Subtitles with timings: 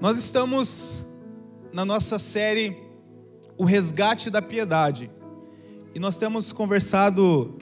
[0.00, 1.04] Nós estamos
[1.74, 2.74] na nossa série
[3.58, 5.10] O Resgate da Piedade.
[5.94, 7.58] E nós temos conversado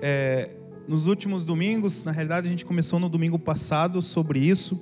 [0.00, 0.48] é,
[0.86, 4.80] nos últimos domingos, na realidade a gente começou no domingo passado sobre isso.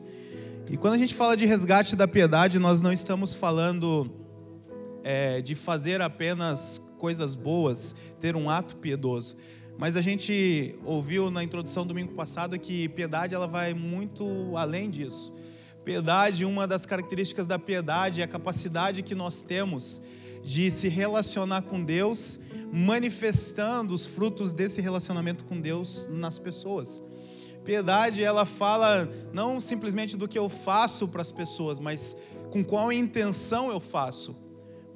[0.71, 4.09] E quando a gente fala de resgate da piedade, nós não estamos falando
[5.03, 9.35] é, de fazer apenas coisas boas, ter um ato piedoso.
[9.77, 14.89] Mas a gente ouviu na introdução do domingo passado que piedade ela vai muito além
[14.89, 15.33] disso.
[15.87, 20.03] Piedade, uma das características da piedade é a capacidade que nós temos
[20.43, 22.41] de se relacionar com Deus,
[22.73, 27.01] manifestando os frutos desse relacionamento com Deus nas pessoas.
[27.65, 32.17] Piedade, ela fala não simplesmente do que eu faço para as pessoas, mas
[32.51, 34.35] com qual intenção eu faço,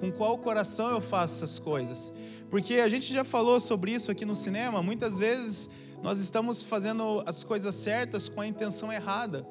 [0.00, 2.12] com qual coração eu faço essas coisas.
[2.50, 5.70] Porque a gente já falou sobre isso aqui no cinema, muitas vezes
[6.02, 9.46] nós estamos fazendo as coisas certas com a intenção errada.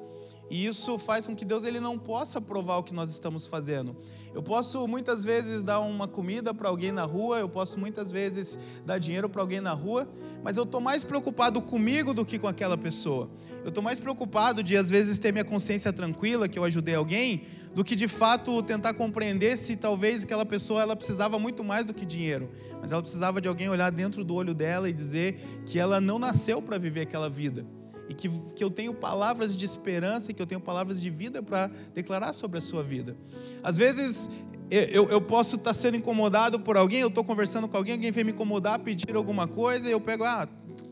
[0.50, 3.96] E isso faz com que Deus ele não possa provar o que nós estamos fazendo.
[4.34, 8.58] Eu posso muitas vezes dar uma comida para alguém na rua, eu posso muitas vezes
[8.84, 10.08] dar dinheiro para alguém na rua,
[10.42, 13.30] mas eu estou mais preocupado comigo do que com aquela pessoa.
[13.62, 17.44] Eu estou mais preocupado de às vezes ter minha consciência tranquila que eu ajudei alguém,
[17.72, 21.94] do que de fato tentar compreender se talvez aquela pessoa ela precisava muito mais do
[21.94, 25.78] que dinheiro, mas ela precisava de alguém olhar dentro do olho dela e dizer que
[25.78, 27.64] ela não nasceu para viver aquela vida
[28.10, 31.70] e que, que eu tenho palavras de esperança que eu tenho palavras de vida para
[31.94, 33.16] declarar sobre a sua vida.
[33.62, 34.28] Às vezes
[34.68, 38.24] eu, eu posso estar sendo incomodado por alguém, eu estou conversando com alguém, alguém vem
[38.24, 40.48] me incomodar, pedir alguma coisa, e eu pego, ah,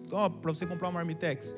[0.09, 1.57] para você comprar uma Armitex.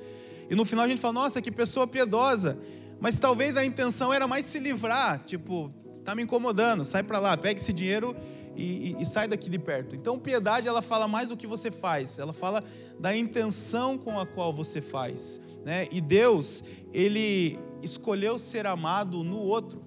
[0.49, 2.59] E no final a gente fala, nossa, que pessoa piedosa.
[2.99, 7.37] Mas talvez a intenção era mais se livrar, tipo, está me incomodando, sai para lá,
[7.37, 8.17] pega esse dinheiro
[8.57, 9.97] e, e, e, sai daqui de perto.
[9.97, 12.63] Então, piedade, ela fala mais do que você faz, ela fala
[12.99, 15.41] da intenção com a qual você faz.
[15.65, 15.89] Né?
[15.91, 19.83] E Deus, ele escolheu ser amado no outro.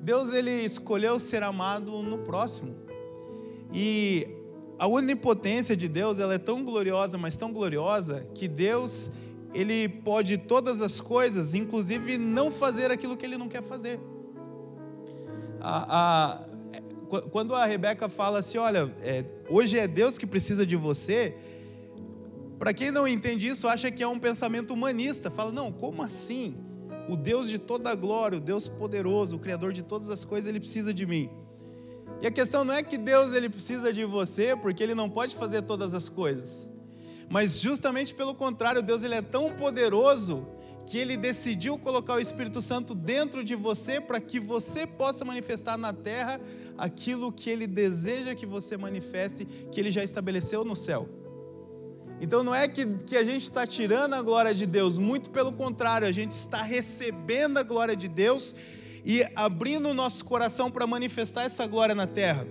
[0.00, 2.74] Deus ele escolheu ser amado no próximo.
[3.72, 4.28] E
[4.78, 9.10] a onipotência de Deus, ela é tão gloriosa, mas tão gloriosa que Deus
[9.54, 14.00] ele pode todas as coisas, inclusive não fazer aquilo que ele não quer fazer.
[15.60, 20.74] A, a, quando a Rebeca fala assim, olha, é, hoje é Deus que precisa de
[20.74, 21.36] você,
[22.64, 25.30] para quem não entende isso, acha que é um pensamento humanista.
[25.30, 26.56] Fala, não, como assim?
[27.10, 30.48] O Deus de toda a glória, o Deus poderoso, o Criador de todas as coisas,
[30.48, 31.28] ele precisa de mim.
[32.22, 35.36] E a questão não é que Deus ele precisa de você, porque ele não pode
[35.36, 36.70] fazer todas as coisas.
[37.28, 40.46] Mas justamente pelo contrário, Deus ele é tão poderoso
[40.86, 45.76] que ele decidiu colocar o Espírito Santo dentro de você para que você possa manifestar
[45.76, 46.40] na terra
[46.78, 51.23] aquilo que ele deseja que você manifeste, que ele já estabeleceu no céu.
[52.24, 55.52] Então não é que, que a gente está tirando a glória de Deus, muito pelo
[55.52, 58.54] contrário, a gente está recebendo a glória de Deus
[59.04, 62.46] e abrindo o nosso coração para manifestar essa glória na terra.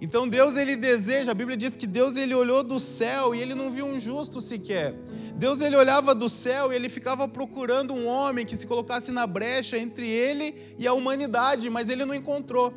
[0.00, 3.54] Então Deus ele deseja, a Bíblia diz que Deus ele olhou do céu e ele
[3.54, 4.94] não viu um justo sequer.
[5.34, 9.26] Deus ele olhava do céu e ele ficava procurando um homem que se colocasse na
[9.26, 12.72] brecha entre ele e a humanidade, mas ele não encontrou.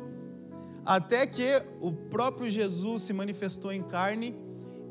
[0.84, 4.49] Até que o próprio Jesus se manifestou em carne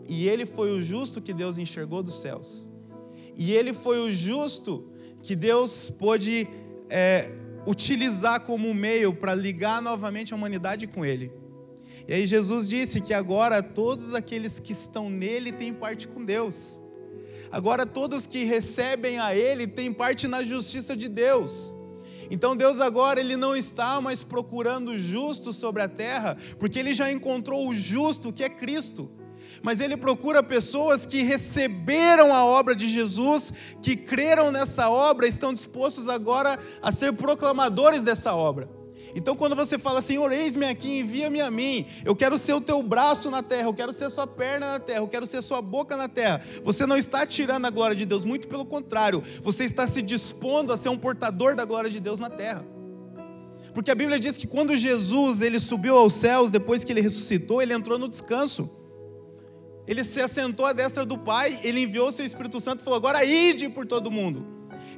[0.09, 2.67] e ele foi o justo que Deus enxergou dos céus.
[3.37, 4.89] E ele foi o justo
[5.21, 6.47] que Deus pôde
[6.89, 7.29] é,
[7.67, 11.31] utilizar como meio para ligar novamente a humanidade com ele.
[12.07, 16.81] E aí Jesus disse que agora todos aqueles que estão nele têm parte com Deus.
[17.51, 21.71] Agora todos que recebem a ele têm parte na justiça de Deus.
[22.31, 27.11] Então Deus agora ele não está mais procurando justo sobre a terra, porque ele já
[27.11, 29.18] encontrou o justo que é Cristo
[29.61, 35.53] mas ele procura pessoas que receberam a obra de Jesus, que creram nessa obra, estão
[35.53, 38.69] dispostos agora a ser proclamadores dessa obra.
[39.15, 42.81] Então, quando você fala, Senhor, eis-me aqui, envia-me a mim, eu quero ser o teu
[42.83, 45.41] braço na terra, eu quero ser a sua perna na terra, eu quero ser a
[45.41, 49.23] sua boca na terra, você não está tirando a glória de Deus, muito pelo contrário,
[49.41, 52.63] você está se dispondo a ser um portador da glória de Deus na terra.
[53.73, 57.61] Porque a Bíblia diz que quando Jesus ele subiu aos céus, depois que ele ressuscitou,
[57.61, 58.69] ele entrou no descanso
[59.89, 63.25] ele se assentou à destra do Pai, ele enviou seu Espírito Santo e falou: agora
[63.25, 64.45] ide por todo mundo.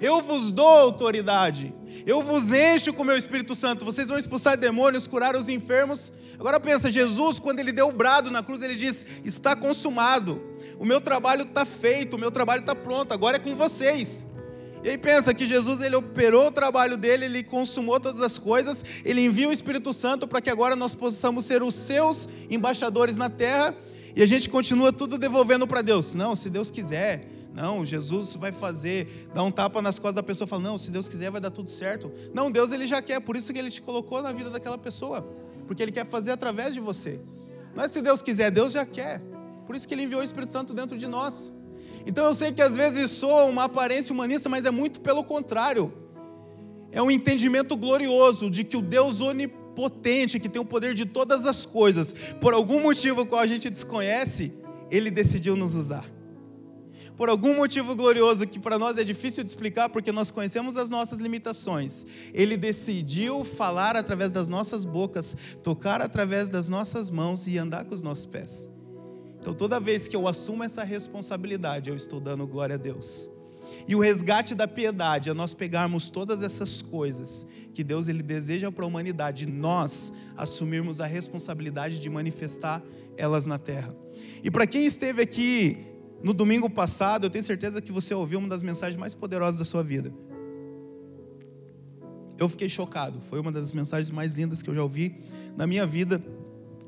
[0.01, 1.73] Eu vos dou autoridade,
[2.05, 6.11] eu vos encho com o meu Espírito Santo, vocês vão expulsar demônios, curar os enfermos.
[6.37, 10.41] Agora pensa, Jesus, quando ele deu o brado na cruz, ele diz: está consumado,
[10.77, 14.27] o meu trabalho está feito, o meu trabalho está pronto, agora é com vocês.
[14.83, 18.83] E aí pensa que Jesus ele operou o trabalho dele, ele consumou todas as coisas,
[19.05, 23.29] ele envia o Espírito Santo para que agora nós possamos ser os seus embaixadores na
[23.29, 23.73] terra
[24.15, 26.13] e a gente continua tudo devolvendo para Deus.
[26.13, 30.47] Não, se Deus quiser, Não, Jesus vai fazer, dá um tapa nas costas da pessoa,
[30.47, 32.09] fala: "Não, se Deus quiser vai dar tudo certo".
[32.33, 35.21] Não, Deus ele já quer, por isso que ele te colocou na vida daquela pessoa,
[35.67, 37.19] porque ele quer fazer através de você.
[37.75, 39.21] Não é se Deus quiser, Deus já quer.
[39.65, 41.51] Por isso que ele enviou o Espírito Santo dentro de nós.
[42.05, 45.93] Então eu sei que às vezes soa uma aparência humanista, mas é muito pelo contrário.
[46.91, 49.60] É um entendimento glorioso de que o Deus onipotente,
[50.39, 54.53] que tem o poder de todas as coisas, por algum motivo qual a gente desconhece,
[54.89, 56.05] ele decidiu nos usar
[57.21, 60.89] por algum motivo glorioso que para nós é difícil de explicar porque nós conhecemos as
[60.89, 62.03] nossas limitações,
[62.33, 67.93] ele decidiu falar através das nossas bocas, tocar através das nossas mãos e andar com
[67.93, 68.67] os nossos pés.
[69.39, 73.29] Então, toda vez que eu assumo essa responsabilidade, eu estou dando glória a Deus.
[73.87, 78.71] E o resgate da piedade é nós pegarmos todas essas coisas que Deus ele deseja
[78.71, 82.83] para a humanidade, nós assumirmos a responsabilidade de manifestar
[83.17, 83.95] elas na terra.
[84.43, 85.85] E para quem esteve aqui
[86.23, 89.65] no domingo passado, eu tenho certeza que você ouviu uma das mensagens mais poderosas da
[89.65, 90.13] sua vida.
[92.37, 95.15] Eu fiquei chocado, foi uma das mensagens mais lindas que eu já ouvi
[95.55, 96.23] na minha vida.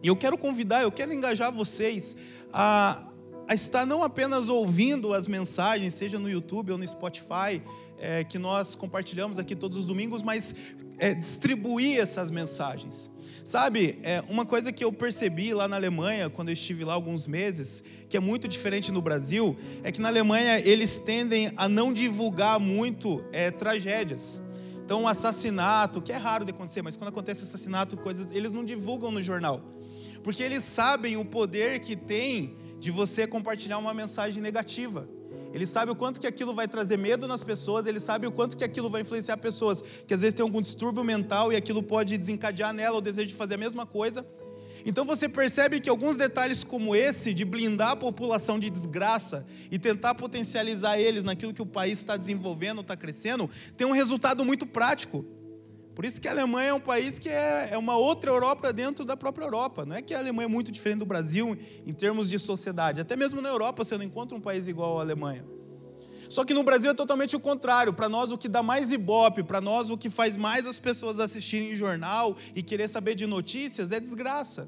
[0.01, 2.17] E eu quero convidar, eu quero engajar vocês
[2.51, 3.07] a,
[3.47, 7.61] a estar não apenas ouvindo as mensagens, seja no YouTube ou no Spotify,
[7.97, 10.55] é, que nós compartilhamos aqui todos os domingos, mas
[10.97, 13.09] é, distribuir essas mensagens.
[13.43, 17.27] Sabe, é, uma coisa que eu percebi lá na Alemanha, quando eu estive lá alguns
[17.27, 21.91] meses, que é muito diferente no Brasil, é que na Alemanha eles tendem a não
[21.91, 24.41] divulgar muito é, tragédias.
[24.85, 28.63] Então, um assassinato, que é raro de acontecer, mas quando acontece assassinato, coisas, eles não
[28.63, 29.61] divulgam no jornal.
[30.23, 35.07] Porque eles sabem o poder que tem de você compartilhar uma mensagem negativa.
[35.53, 38.57] Ele sabe o quanto que aquilo vai trazer medo nas pessoas, ele sabe o quanto
[38.57, 42.17] que aquilo vai influenciar pessoas, que às vezes tem algum distúrbio mental e aquilo pode
[42.17, 44.27] desencadear nela o desejo de fazer a mesma coisa.
[44.85, 49.79] Então você percebe que alguns detalhes como esse, de blindar a população de desgraça e
[49.79, 54.65] tentar potencializar eles naquilo que o país está desenvolvendo, está crescendo, tem um resultado muito
[54.65, 55.25] prático.
[55.95, 59.05] Por isso que a Alemanha é um país que é, é uma outra Europa dentro
[59.05, 59.85] da própria Europa.
[59.85, 62.99] Não é que a Alemanha é muito diferente do Brasil em termos de sociedade.
[62.99, 65.45] Até mesmo na Europa você não encontra um país igual à Alemanha.
[66.29, 67.93] Só que no Brasil é totalmente o contrário.
[67.93, 71.19] Para nós, o que dá mais ibope, para nós, o que faz mais as pessoas
[71.19, 74.67] assistirem jornal e querer saber de notícias é desgraça.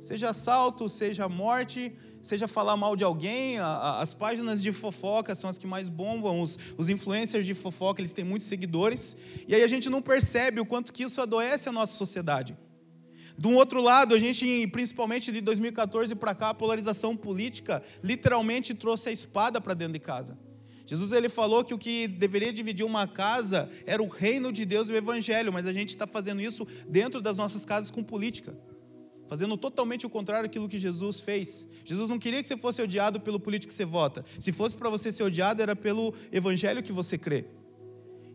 [0.00, 5.58] Seja assalto, seja morte, seja falar mal de alguém, as páginas de fofoca são as
[5.58, 9.16] que mais bombam, os, os influencers de fofoca, eles têm muitos seguidores,
[9.48, 12.56] e aí a gente não percebe o quanto que isso adoece a nossa sociedade.
[13.38, 18.74] De um outro lado, a gente, principalmente de 2014 para cá, a polarização política literalmente
[18.74, 20.36] trouxe a espada para dentro de casa.
[20.84, 24.88] Jesus ele falou que o que deveria dividir uma casa era o reino de Deus
[24.88, 28.54] e o evangelho, mas a gente está fazendo isso dentro das nossas casas com política
[29.30, 31.64] fazendo totalmente o contrário daquilo que Jesus fez.
[31.84, 34.24] Jesus não queria que você fosse odiado pelo político que você vota.
[34.40, 37.44] Se fosse para você ser odiado, era pelo evangelho que você crê.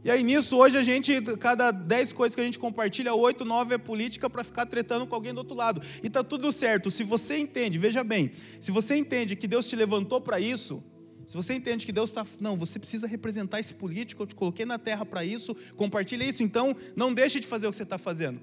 [0.05, 3.75] E aí nisso, hoje a gente, cada dez coisas que a gente compartilha, oito, nove
[3.75, 5.81] é política para ficar tretando com alguém do outro lado.
[6.01, 6.89] E tá tudo certo.
[6.89, 8.31] Se você entende, veja bem,
[8.61, 10.81] se você entende que Deus te levantou para isso,
[11.25, 12.25] se você entende que Deus está.
[12.39, 16.41] Não, você precisa representar esse político, eu te coloquei na terra para isso, compartilha isso,
[16.41, 18.39] então não deixe de fazer o que você está fazendo.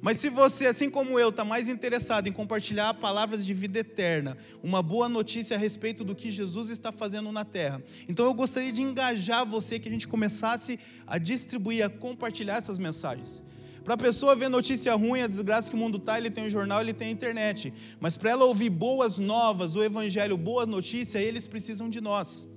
[0.00, 4.36] Mas se você, assim como eu, está mais interessado em compartilhar palavras de vida eterna,
[4.62, 8.72] uma boa notícia a respeito do que Jesus está fazendo na terra, então eu gostaria
[8.72, 13.42] de engajar você que a gente começasse a distribuir, a compartilhar essas mensagens.
[13.84, 16.50] Para a pessoa ver notícia ruim, a desgraça que o mundo está, ele tem um
[16.50, 17.72] jornal, ele tem a internet.
[17.98, 22.48] Mas para ela ouvir boas novas, o evangelho, boa notícia, eles precisam de nós.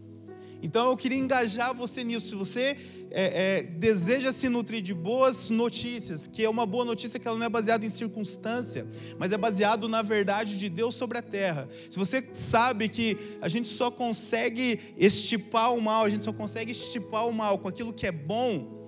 [0.63, 2.29] Então eu queria engajar você nisso.
[2.29, 2.77] Se você
[3.11, 7.37] é, é, deseja se nutrir de boas notícias, que é uma boa notícia que ela
[7.37, 8.87] não é baseada em circunstância,
[9.19, 11.69] mas é baseado na verdade de Deus sobre a terra.
[11.89, 16.71] Se você sabe que a gente só consegue estipar o mal, a gente só consegue
[16.71, 18.81] estipar o mal com aquilo que é bom,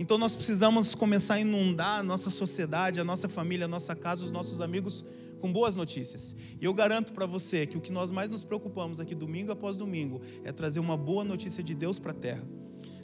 [0.00, 4.24] então nós precisamos começar a inundar a nossa sociedade, a nossa família, a nossa casa,
[4.24, 5.04] os nossos amigos
[5.40, 6.34] com boas notícias.
[6.60, 9.76] E eu garanto para você que o que nós mais nos preocupamos aqui domingo após
[9.76, 12.46] domingo é trazer uma boa notícia de Deus para a terra.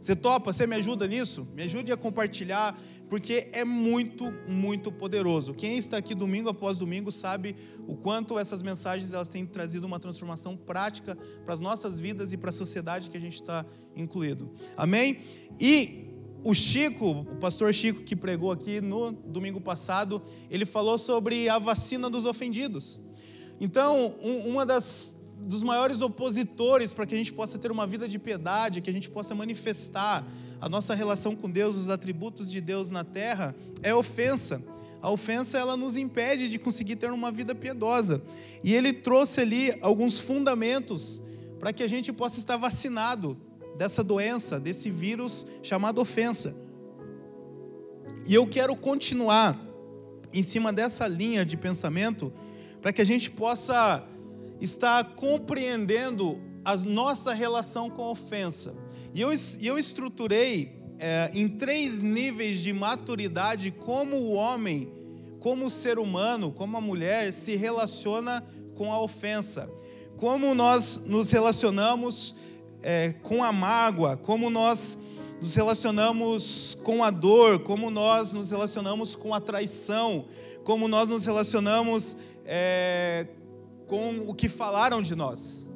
[0.01, 0.53] Você topa?
[0.53, 1.49] Você me ajuda nisso?
[1.53, 2.79] Me ajude a compartilhar,
[3.09, 5.55] porque é muito, muito poderoso.
[5.55, 7.57] Quem está aqui domingo após domingo sabe
[7.89, 12.37] o quanto essas mensagens elas têm trazido uma transformação prática para as nossas vidas e
[12.37, 13.67] para a sociedade que a gente está
[13.97, 14.53] incluído.
[14.77, 15.23] Amém?
[15.59, 16.06] E
[16.47, 21.59] o Chico, o pastor Chico que pregou aqui no domingo passado, ele falou sobre a
[21.59, 23.01] vacina dos ofendidos.
[23.61, 28.09] Então, um, uma das dos maiores opositores para que a gente possa ter uma vida
[28.09, 30.25] de piedade, que a gente possa manifestar
[30.61, 34.63] a nossa relação com Deus, os atributos de Deus na terra, é a ofensa.
[35.03, 38.23] A ofensa ela nos impede de conseguir ter uma vida piedosa.
[38.63, 41.21] E ele trouxe ali alguns fundamentos
[41.59, 43.37] para que a gente possa estar vacinado
[43.77, 46.55] dessa doença, desse vírus chamado ofensa.
[48.27, 49.61] E eu quero continuar
[50.33, 52.33] em cima dessa linha de pensamento
[52.81, 54.05] para que a gente possa
[54.61, 58.75] estar compreendendo a nossa relação com a ofensa.
[59.15, 59.31] E eu,
[59.61, 64.93] eu estruturei é, em três níveis de maturidade como o homem,
[65.41, 69.71] como o ser humano, como a mulher se relaciona com a ofensa.
[70.17, 72.35] Como nós nos relacionamos
[72.83, 74.99] é, com a mágoa, como nós
[75.41, 80.27] nos relacionamos com a dor, como nós nos relacionamos com a traição,
[80.65, 83.27] como nós nos relacionamos é,
[83.87, 85.67] com o que falaram de nós.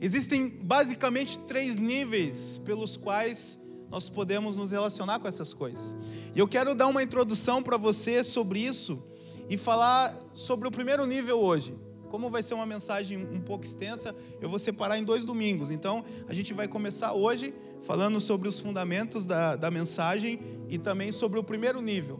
[0.00, 3.58] Existem basicamente três níveis pelos quais
[3.90, 5.94] nós podemos nos relacionar com essas coisas.
[6.34, 9.02] E eu quero dar uma introdução para você sobre isso
[9.48, 11.74] e falar sobre o primeiro nível hoje.
[12.16, 15.70] Como vai ser uma mensagem um pouco extensa, eu vou separar em dois domingos.
[15.70, 21.12] Então, a gente vai começar hoje falando sobre os fundamentos da, da mensagem e também
[21.12, 22.18] sobre o primeiro nível.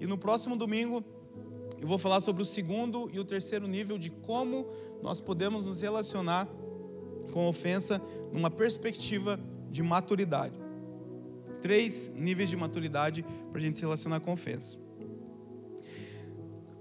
[0.00, 1.04] E no próximo domingo,
[1.80, 4.66] eu vou falar sobre o segundo e o terceiro nível de como
[5.00, 6.48] nós podemos nos relacionar
[7.32, 9.38] com ofensa numa perspectiva
[9.70, 10.60] de maturidade.
[11.62, 14.76] Três níveis de maturidade para a gente se relacionar com ofensa.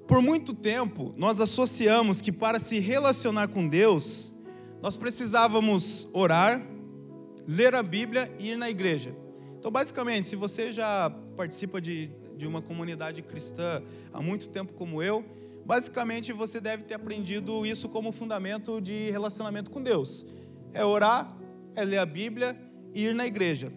[0.07, 4.33] Por muito tempo, nós associamos que para se relacionar com Deus,
[4.81, 6.61] nós precisávamos orar,
[7.47, 9.15] ler a Bíblia e ir na igreja.
[9.57, 13.81] Então, basicamente, se você já participa de, de uma comunidade cristã
[14.13, 15.25] há muito tempo como eu,
[15.65, 20.23] basicamente você deve ter aprendido isso como fundamento de relacionamento com Deus.
[20.71, 21.35] É orar,
[21.73, 22.55] é ler a Bíblia
[22.93, 23.73] e ir na igreja.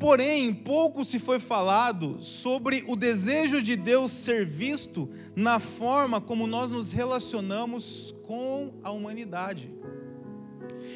[0.00, 6.46] Porém, pouco se foi falado sobre o desejo de Deus ser visto na forma como
[6.46, 9.70] nós nos relacionamos com a humanidade.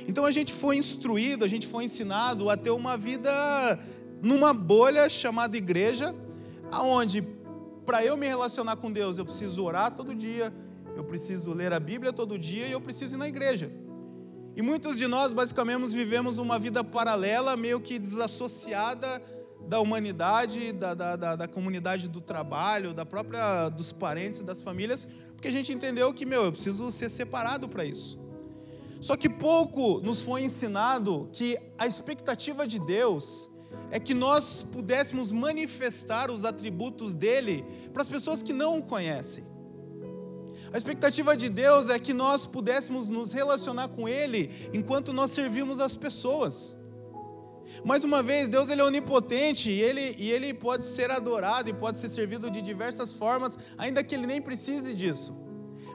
[0.08, 3.30] Então a gente foi instruído, a gente foi ensinado a ter uma vida
[4.23, 6.14] numa bolha chamada igreja,
[6.73, 7.23] aonde
[7.84, 10.50] para eu me relacionar com Deus eu preciso orar todo dia,
[10.96, 13.70] eu preciso ler a Bíblia todo dia e eu preciso ir na igreja.
[14.56, 19.20] E muitos de nós, basicamente, vivemos uma vida paralela, meio que desassociada
[19.68, 25.08] da humanidade, da, da, da, da, comunidade do trabalho, da própria dos parentes, das famílias,
[25.34, 28.18] porque a gente entendeu que, meu, eu preciso ser separado para isso.
[29.00, 33.50] Só que pouco nos foi ensinado que a expectativa de Deus
[33.90, 39.44] é que nós pudéssemos manifestar os atributos dele para as pessoas que não o conhecem.
[40.74, 45.78] A expectativa de Deus é que nós pudéssemos nos relacionar com Ele enquanto nós servimos
[45.78, 46.76] as pessoas.
[47.84, 51.72] Mais uma vez, Deus ele é onipotente e ele, e ele pode ser adorado e
[51.72, 55.32] pode ser servido de diversas formas, ainda que ele nem precise disso.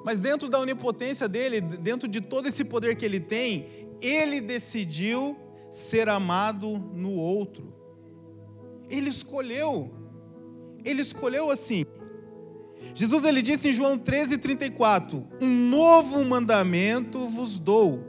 [0.03, 3.67] Mas dentro da onipotência dele, dentro de todo esse poder que ele tem,
[4.01, 5.37] ele decidiu
[5.69, 7.73] ser amado no outro.
[8.89, 9.91] Ele escolheu.
[10.85, 11.85] Ele escolheu assim.
[12.95, 18.03] Jesus ele disse em João 13:34: "Um novo mandamento vos dou,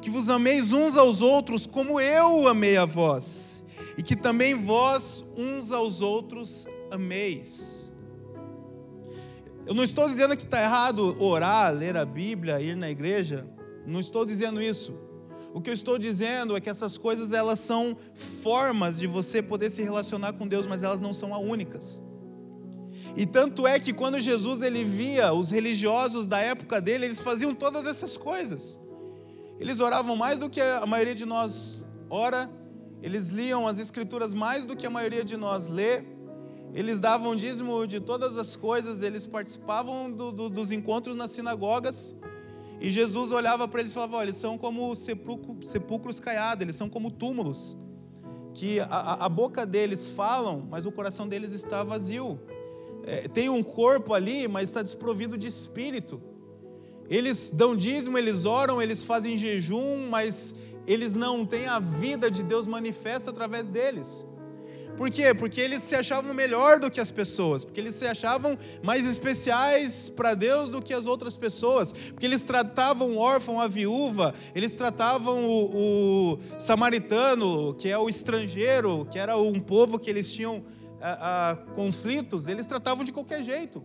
[0.00, 3.62] que vos ameis uns aos outros como eu amei a vós,
[3.96, 7.92] e que também vós uns aos outros ameis."
[9.66, 13.48] Eu não estou dizendo que está errado orar, ler a Bíblia, ir na igreja.
[13.86, 14.92] Não estou dizendo isso.
[15.54, 17.96] O que eu estou dizendo é que essas coisas elas são
[18.42, 22.02] formas de você poder se relacionar com Deus, mas elas não são as únicas.
[23.16, 27.54] E tanto é que quando Jesus ele via os religiosos da época dele, eles faziam
[27.54, 28.78] todas essas coisas.
[29.60, 31.80] Eles oravam mais do que a maioria de nós
[32.10, 32.50] ora,
[33.00, 36.02] eles liam as escrituras mais do que a maioria de nós lê,
[36.72, 42.16] eles davam dízimo de todas as coisas, eles participavam do, do, dos encontros nas sinagogas,
[42.80, 46.74] e Jesus olhava para eles e falava: Olha, eles são como sepulcros, sepulcros caiados, eles
[46.74, 47.76] são como túmulos,
[48.52, 52.40] que a, a boca deles falam, mas o coração deles está vazio
[53.06, 56.20] é, tem um corpo ali, mas está desprovido de espírito.
[57.08, 60.54] Eles dão dízimo, eles oram, eles fazem jejum, mas
[60.86, 64.26] eles não têm a vida de Deus manifesta através deles.
[64.96, 65.34] Por quê?
[65.34, 70.08] Porque eles se achavam melhor do que as pessoas, porque eles se achavam mais especiais
[70.08, 74.74] para Deus do que as outras pessoas, porque eles tratavam o órfão, a viúva, eles
[74.74, 80.62] tratavam o, o samaritano, que é o estrangeiro, que era um povo que eles tinham
[81.00, 83.82] a, a, conflitos, eles tratavam de qualquer jeito.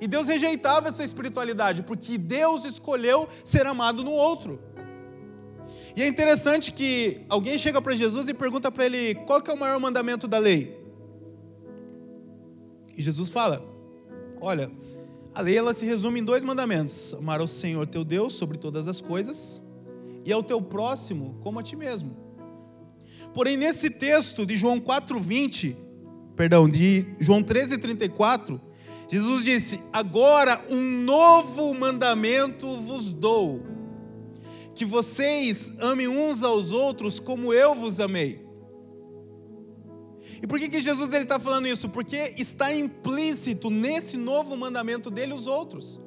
[0.00, 4.60] E Deus rejeitava essa espiritualidade, porque Deus escolheu ser amado no outro.
[5.94, 9.54] E é interessante que alguém chega para Jesus e pergunta para ele qual que é
[9.54, 10.80] o maior mandamento da lei.
[12.96, 13.62] E Jesus fala:
[14.40, 14.70] Olha,
[15.34, 18.88] a lei ela se resume em dois mandamentos: amar ao Senhor teu Deus sobre todas
[18.88, 19.62] as coisas
[20.24, 22.16] e ao teu próximo como a ti mesmo.
[23.34, 25.76] Porém, nesse texto de João 4:20,
[26.36, 28.60] perdão, de João 13:34,
[29.08, 33.62] Jesus disse: "Agora um novo mandamento vos dou,
[34.74, 38.42] que vocês amem uns aos outros como eu vos amei."
[40.42, 41.88] E por que, que Jesus está falando isso?
[41.88, 46.00] Porque está implícito nesse novo mandamento dele os outros.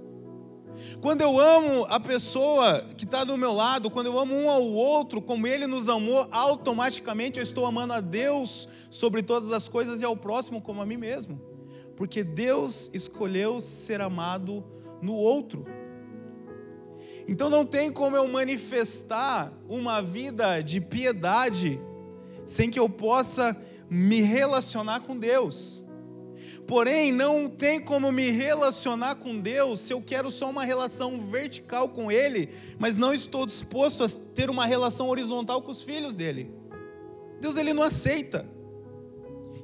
[1.02, 4.64] Quando eu amo a pessoa que está do meu lado, quando eu amo um ao
[4.64, 10.02] outro, como ele nos amou, automaticamente eu estou amando a Deus sobre todas as coisas
[10.02, 11.42] e ao próximo como a mim mesmo.
[11.96, 14.64] Porque Deus escolheu ser amado
[15.02, 15.66] no outro.
[17.28, 21.80] Então não tem como eu manifestar uma vida de piedade
[22.46, 23.58] sem que eu possa
[23.90, 25.85] me relacionar com Deus.
[26.68, 31.90] Porém, não tem como me relacionar com Deus se eu quero só uma relação vertical
[31.90, 36.52] com Ele, mas não estou disposto a ter uma relação horizontal com os filhos dele.
[37.40, 38.50] Deus ele não aceita.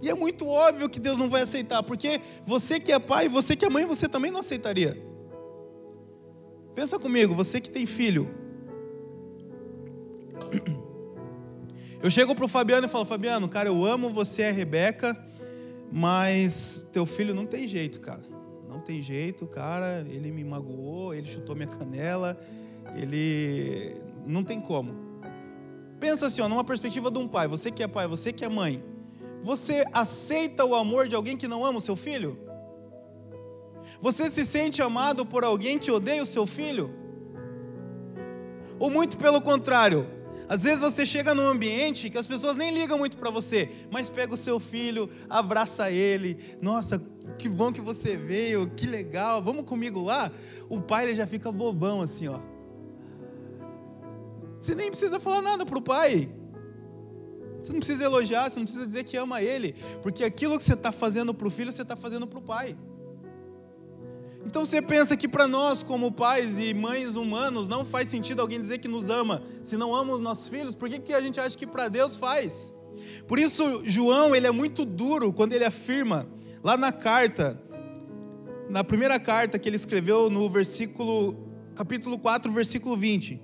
[0.01, 3.55] E é muito óbvio que Deus não vai aceitar, porque você que é pai, você
[3.55, 5.01] que é mãe, você também não aceitaria.
[6.75, 8.29] Pensa comigo, você que tem filho.
[12.01, 15.30] Eu chego pro Fabiano e falo: Fabiano, cara, eu amo você a Rebeca
[15.91, 18.21] mas teu filho não tem jeito, cara.
[18.67, 20.05] Não tem jeito, cara.
[20.07, 22.39] Ele me magoou, ele chutou minha canela,
[22.95, 23.99] ele.
[24.25, 24.93] Não tem como.
[25.99, 27.47] Pensa assim, ó, numa perspectiva de um pai.
[27.47, 28.83] Você que é pai, você que é mãe.
[29.43, 32.39] Você aceita o amor de alguém que não ama o seu filho?
[33.99, 36.91] Você se sente amado por alguém que odeia o seu filho?
[38.79, 40.07] Ou muito pelo contrário,
[40.51, 44.09] às vezes você chega num ambiente que as pessoas nem ligam muito para você, mas
[44.09, 46.37] pega o seu filho, abraça ele.
[46.61, 47.01] Nossa,
[47.37, 50.29] que bom que você veio, que legal, vamos comigo lá?
[50.67, 52.37] O pai ele já fica bobão assim, ó.
[54.59, 56.29] Você nem precisa falar nada pro pai.
[57.61, 60.73] Você não precisa elogiar, você não precisa dizer que ama ele, porque aquilo que você
[60.73, 62.75] está fazendo para o filho, você está fazendo para o pai.
[64.51, 68.59] Então você pensa que para nós, como pais e mães humanos, não faz sentido alguém
[68.59, 71.39] dizer que nos ama, se não ama os nossos filhos, por que, que a gente
[71.39, 72.73] acha que para Deus faz?
[73.25, 76.27] Por isso, João, ele é muito duro quando ele afirma,
[76.61, 77.63] lá na carta,
[78.69, 83.41] na primeira carta que ele escreveu no versículo, capítulo 4, versículo 20.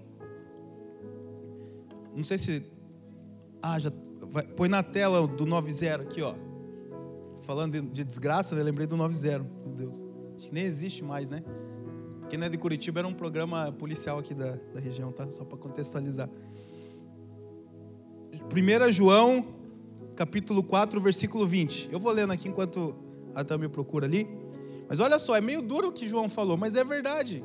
[2.13, 2.63] Não sei se.
[3.61, 3.93] Ah, já.
[4.23, 6.35] Vai, põe na tela do 90 aqui, ó.
[7.43, 10.06] Falando de, de desgraça, eu lembrei do 90, meu Deus.
[10.37, 11.43] Acho que nem existe mais, né?
[12.21, 15.29] Porque é de Curitiba era um programa policial aqui da, da região, tá?
[15.31, 16.29] Só para contextualizar.
[18.31, 19.55] 1 João,
[20.15, 21.89] capítulo 4, versículo 20.
[21.91, 22.95] Eu vou lendo aqui enquanto
[23.33, 24.27] a Tami procura ali.
[24.87, 27.43] Mas olha só, é meio duro o que João falou, mas é verdade.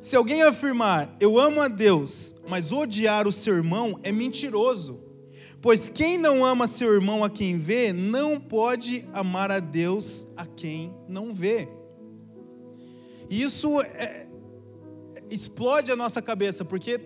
[0.00, 5.00] Se alguém afirmar, eu amo a Deus, mas odiar o seu irmão, é mentiroso.
[5.60, 10.46] Pois quem não ama seu irmão a quem vê, não pode amar a Deus a
[10.46, 11.68] quem não vê.
[13.28, 14.26] E isso é,
[15.30, 17.00] explode a nossa cabeça, porque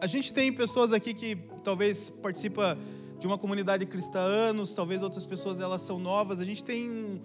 [0.00, 2.76] a gente tem pessoas aqui que talvez participa
[3.18, 6.40] de uma comunidade cristã há anos, talvez outras pessoas elas são novas.
[6.40, 7.20] A gente tem um,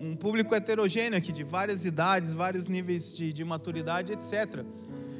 [0.00, 4.64] um público heterogêneo aqui, de várias idades, vários níveis de, de maturidade, etc.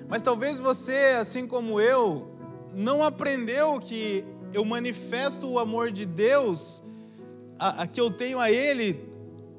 [0.08, 2.30] Mas talvez você, assim como eu,
[2.72, 6.82] não aprendeu que eu manifesto o amor de Deus,
[7.58, 9.08] a, a que eu tenho a Ele,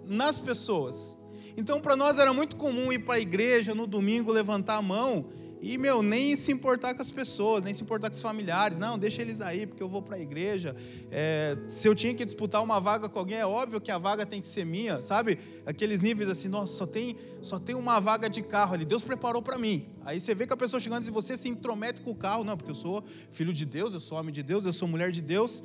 [0.06, 1.18] nas pessoas.
[1.58, 5.30] Então, para nós era muito comum ir para a igreja no domingo, levantar a mão
[5.62, 8.80] e, meu, nem se importar com as pessoas, nem se importar com os familiares.
[8.80, 10.76] Não, deixa eles aí, porque eu vou para a igreja.
[11.12, 14.26] É, se eu tinha que disputar uma vaga com alguém, é óbvio que a vaga
[14.26, 15.38] tem que ser minha, sabe?
[15.64, 19.40] Aqueles níveis assim, nossa, só tem, só tem uma vaga de carro ali, Deus preparou
[19.40, 19.86] para mim.
[20.04, 22.44] Aí você vê que a pessoa chegando e você se intromete com o carro.
[22.44, 25.12] Não, porque eu sou filho de Deus, eu sou homem de Deus, eu sou mulher
[25.12, 25.62] de Deus.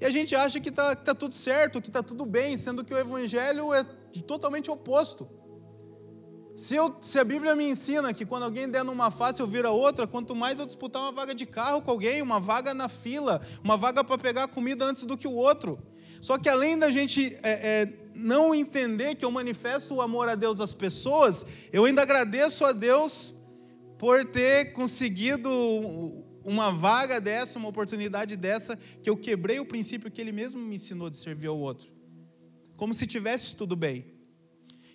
[0.00, 2.94] E a gente acha que está tá tudo certo, que está tudo bem, sendo que
[2.94, 3.84] o evangelho é
[4.20, 5.28] totalmente oposto.
[6.54, 9.70] Se, eu, se, a Bíblia me ensina que quando alguém der numa face eu vira
[9.70, 13.40] outra, quanto mais eu disputar uma vaga de carro com alguém, uma vaga na fila,
[13.64, 15.78] uma vaga para pegar comida antes do que o outro.
[16.20, 20.34] Só que além da gente é, é, não entender que eu manifesto o amor a
[20.34, 23.34] Deus às pessoas, eu ainda agradeço a Deus
[23.98, 25.48] por ter conseguido
[26.44, 30.74] uma vaga dessa, uma oportunidade dessa, que eu quebrei o princípio que Ele mesmo me
[30.74, 32.01] ensinou de servir ao outro.
[32.82, 34.04] Como se tivesse tudo bem.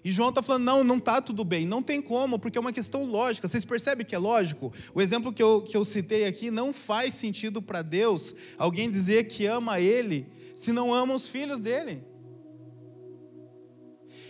[0.03, 2.73] E João está falando, não, não está tudo bem, não tem como, porque é uma
[2.73, 3.47] questão lógica.
[3.47, 4.73] Vocês percebem que é lógico?
[4.93, 9.29] O exemplo que eu, que eu citei aqui não faz sentido para Deus alguém dizer
[9.29, 12.03] que ama Ele se não ama os filhos dele.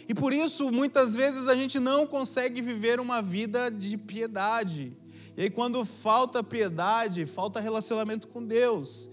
[0.07, 4.95] E por isso, muitas vezes, a gente não consegue viver uma vida de piedade.
[5.35, 9.09] E aí, quando falta piedade, falta relacionamento com Deus.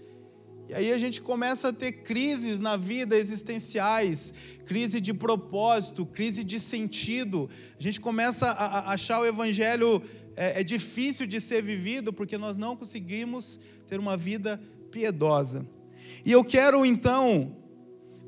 [0.67, 4.33] E aí a gente começa a ter crises na vida existenciais,
[4.65, 7.49] crise de propósito, crise de sentido.
[7.79, 10.01] A gente começa a achar o evangelho
[10.35, 14.59] é, é difícil de ser vivido porque nós não conseguimos ter uma vida
[14.91, 15.65] piedosa.
[16.25, 17.55] E eu quero então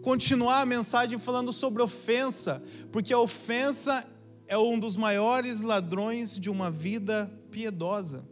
[0.04, 4.06] continuar a mensagem falando sobre ofensa, porque a ofensa
[4.47, 8.23] é um dos maiores ladrões de uma vida piedosa.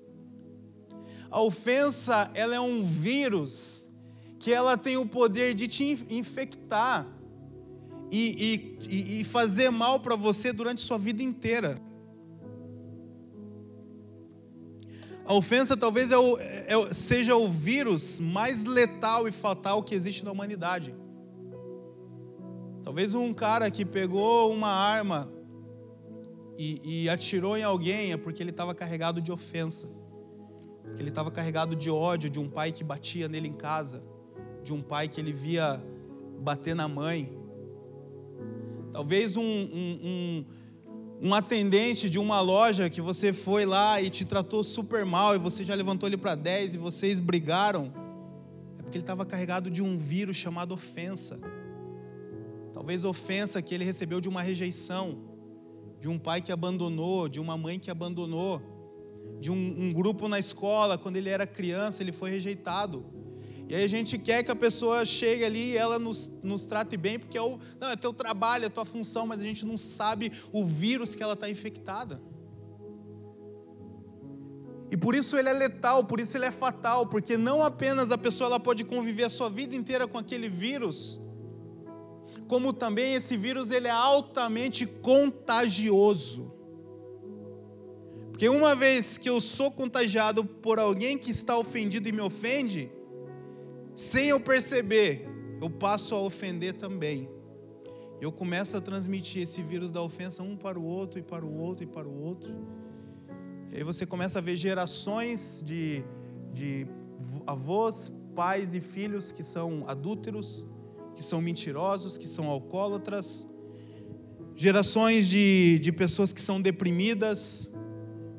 [1.29, 3.84] A ofensa, ela é um vírus
[4.45, 7.07] que ela tem o poder de te infectar
[8.11, 11.81] e, e, e fazer mal para você durante sua vida inteira.
[15.25, 20.23] A ofensa talvez é o, é, seja o vírus mais letal e fatal que existe
[20.23, 20.93] na humanidade.
[22.83, 25.27] Talvez um cara que pegou uma arma
[26.55, 29.89] e, e atirou em alguém é porque ele estava carregado de ofensa,
[30.83, 34.03] porque ele estava carregado de ódio de um pai que batia nele em casa,
[34.65, 35.81] de um pai que ele via
[36.41, 37.31] bater na mãe.
[38.91, 40.45] Talvez um, um, um
[41.21, 45.39] um atendente de uma loja que você foi lá e te tratou super mal e
[45.39, 47.93] você já levantou ele para 10 e vocês brigaram,
[48.77, 51.39] é porque ele estava carregado de um vírus chamado ofensa.
[52.73, 55.17] Talvez ofensa que ele recebeu de uma rejeição,
[56.01, 58.61] de um pai que abandonou, de uma mãe que abandonou,
[59.39, 63.05] de um, um grupo na escola, quando ele era criança, ele foi rejeitado.
[63.67, 66.95] E aí a gente quer que a pessoa chegue ali e ela nos, nos trate
[66.95, 69.77] bem, porque é, o, não, é teu trabalho, é tua função, mas a gente não
[69.77, 72.21] sabe o vírus que ela está infectada.
[74.91, 78.17] E por isso ele é letal, por isso ele é fatal, porque não apenas a
[78.17, 81.19] pessoa ela pode conviver a sua vida inteira com aquele vírus,
[82.47, 86.53] como também esse vírus ele é altamente contagioso.
[88.29, 92.91] Porque uma vez que eu sou contagiado por alguém que está ofendido e me ofende,
[93.95, 95.25] sem eu perceber,
[95.61, 97.29] eu passo a ofender também.
[98.19, 101.57] Eu começo a transmitir esse vírus da ofensa um para o outro, e para o
[101.57, 102.53] outro, e para o outro.
[103.71, 106.03] E aí você começa a ver gerações de,
[106.51, 106.85] de
[107.47, 110.67] avós, pais e filhos que são adúlteros,
[111.15, 113.47] que são mentirosos, que são alcoólatras.
[114.57, 117.71] Gerações de, de pessoas que são deprimidas,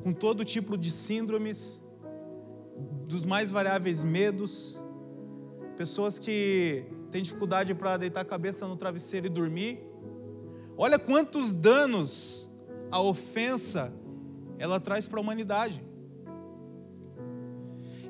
[0.02, 1.82] com todo tipo de síndromes,
[3.08, 4.82] dos mais variáveis medos
[5.76, 9.78] pessoas que têm dificuldade para deitar a cabeça no travesseiro e dormir.
[10.76, 12.48] Olha quantos danos
[12.90, 13.92] a ofensa
[14.58, 15.84] ela traz para a humanidade.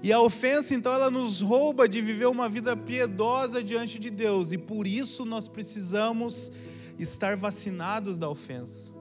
[0.02, 4.52] E a ofensa, então, ela nos rouba de viver uma vida piedosa diante de Deus,
[4.52, 6.52] e por isso nós precisamos
[6.96, 8.94] estar vacinados da ofensa.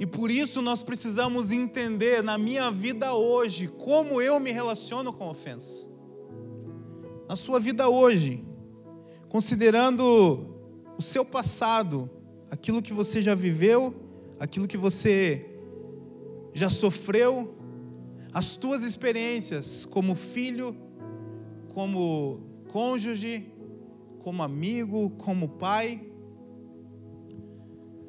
[0.00, 5.24] E por isso nós precisamos entender na minha vida hoje como eu me relaciono com
[5.24, 5.95] a ofensa
[7.28, 8.44] na sua vida hoje,
[9.28, 10.46] considerando
[10.96, 12.08] o seu passado,
[12.50, 13.94] aquilo que você já viveu,
[14.38, 15.44] aquilo que você
[16.54, 17.54] já sofreu,
[18.32, 20.76] as tuas experiências como filho,
[21.74, 23.52] como cônjuge,
[24.20, 26.10] como amigo, como pai.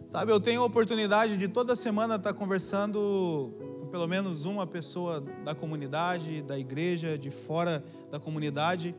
[0.06, 5.22] Sabe, eu tenho a oportunidade de toda semana estar conversando com pelo menos uma pessoa
[5.44, 8.96] da comunidade, da igreja, de fora da comunidade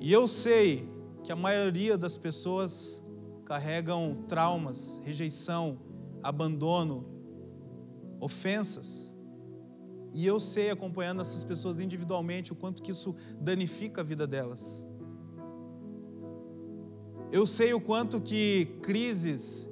[0.00, 0.88] e eu sei
[1.22, 3.02] que a maioria das pessoas
[3.44, 5.78] carregam traumas, rejeição,
[6.22, 7.06] abandono,
[8.18, 9.12] ofensas.
[10.12, 14.86] E eu sei, acompanhando essas pessoas individualmente, o quanto que isso danifica a vida delas.
[17.30, 19.68] Eu sei o quanto que crises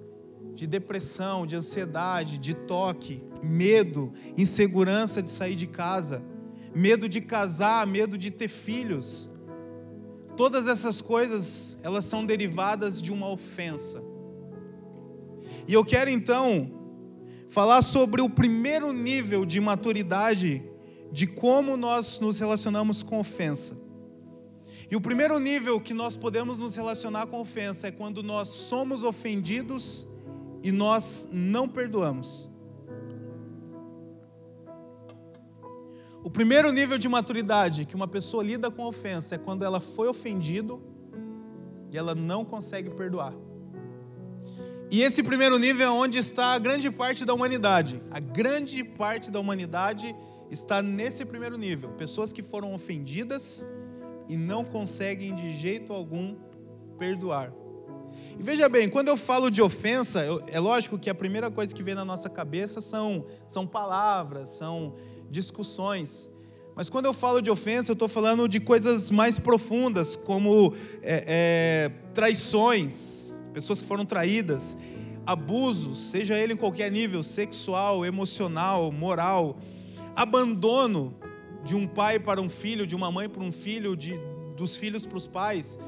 [0.54, 6.22] de depressão, de ansiedade, de toque, medo, insegurança de sair de casa,
[6.74, 9.30] medo de casar, medo de ter filhos,
[10.38, 14.00] Todas essas coisas, elas são derivadas de uma ofensa.
[15.66, 16.70] E eu quero então
[17.48, 20.62] falar sobre o primeiro nível de maturidade
[21.10, 23.76] de como nós nos relacionamos com ofensa.
[24.88, 29.02] E o primeiro nível que nós podemos nos relacionar com ofensa é quando nós somos
[29.02, 30.06] ofendidos
[30.62, 32.48] e nós não perdoamos.
[36.22, 40.08] O primeiro nível de maturidade que uma pessoa lida com ofensa é quando ela foi
[40.08, 40.82] ofendido
[41.90, 43.32] e ela não consegue perdoar.
[44.90, 48.02] E esse primeiro nível é onde está a grande parte da humanidade.
[48.10, 50.14] A grande parte da humanidade
[50.50, 51.90] está nesse primeiro nível.
[51.90, 53.64] Pessoas que foram ofendidas
[54.28, 56.34] e não conseguem de jeito algum
[56.98, 57.52] perdoar.
[58.38, 61.74] E veja bem, quando eu falo de ofensa, eu, é lógico que a primeira coisa
[61.74, 64.94] que vem na nossa cabeça são, são palavras, são
[65.30, 66.28] discussões.
[66.74, 71.24] Mas quando eu falo de ofensa, eu estou falando de coisas mais profundas, como é,
[71.26, 74.76] é, traições, pessoas que foram traídas,
[75.26, 79.58] abusos, seja ele em qualquer nível, sexual, emocional, moral,
[80.14, 81.14] abandono
[81.64, 84.18] de um pai para um filho, de uma mãe para um filho, de,
[84.56, 85.78] dos filhos para os pais.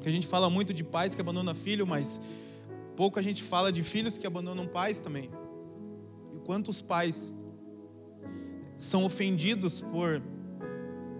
[0.00, 2.20] Que a gente fala muito de pais que abandonam filho, mas
[2.96, 5.30] pouco a gente fala de filhos que abandonam pais também.
[6.34, 7.32] E quantos pais
[8.76, 10.22] são ofendidos por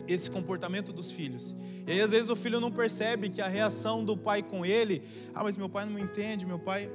[0.07, 1.55] esse comportamento dos filhos.
[1.87, 5.03] E aí, às vezes, o filho não percebe que a reação do pai com ele,
[5.35, 6.91] ah, mas meu pai não me entende, meu pai,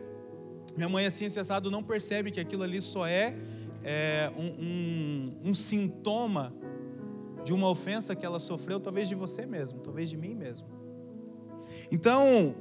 [0.75, 3.35] minha mãe assim, cessado, não percebe que aquilo ali só é,
[3.83, 4.45] é um,
[5.45, 6.53] um, um sintoma
[7.43, 10.67] de uma ofensa que ela sofreu, talvez de você mesmo, talvez de mim mesmo.
[11.91, 12.55] Então,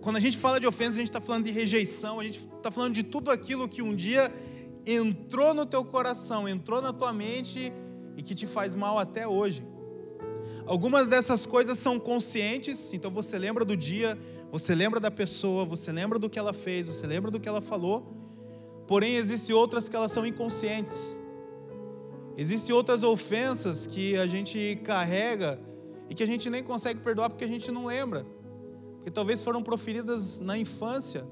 [0.00, 2.70] quando a gente fala de ofensa, a gente está falando de rejeição, a gente está
[2.70, 4.32] falando de tudo aquilo que um dia
[4.86, 7.72] entrou no teu coração, entrou na tua mente
[8.16, 9.64] e que te faz mal até hoje.
[10.66, 14.18] Algumas dessas coisas são conscientes, então você lembra do dia,
[14.52, 17.60] você lembra da pessoa, você lembra do que ela fez, você lembra do que ela
[17.60, 18.14] falou.
[18.86, 21.16] Porém, existem outras que elas são inconscientes.
[22.36, 25.60] Existem outras ofensas que a gente carrega
[26.08, 28.26] e que a gente nem consegue perdoar porque a gente não lembra.
[28.96, 31.26] Porque talvez foram proferidas na infância.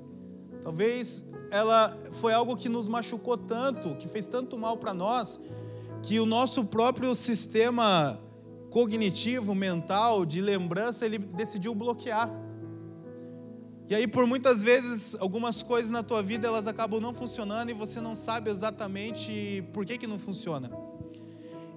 [0.62, 5.40] Talvez ela foi algo que nos machucou tanto, que fez tanto mal para nós,
[6.02, 8.20] que o nosso próprio sistema
[8.70, 12.30] cognitivo, mental, de lembrança, ele decidiu bloquear.
[13.88, 17.72] E aí, por muitas vezes, algumas coisas na tua vida elas acabam não funcionando e
[17.72, 20.70] você não sabe exatamente por que, que não funciona.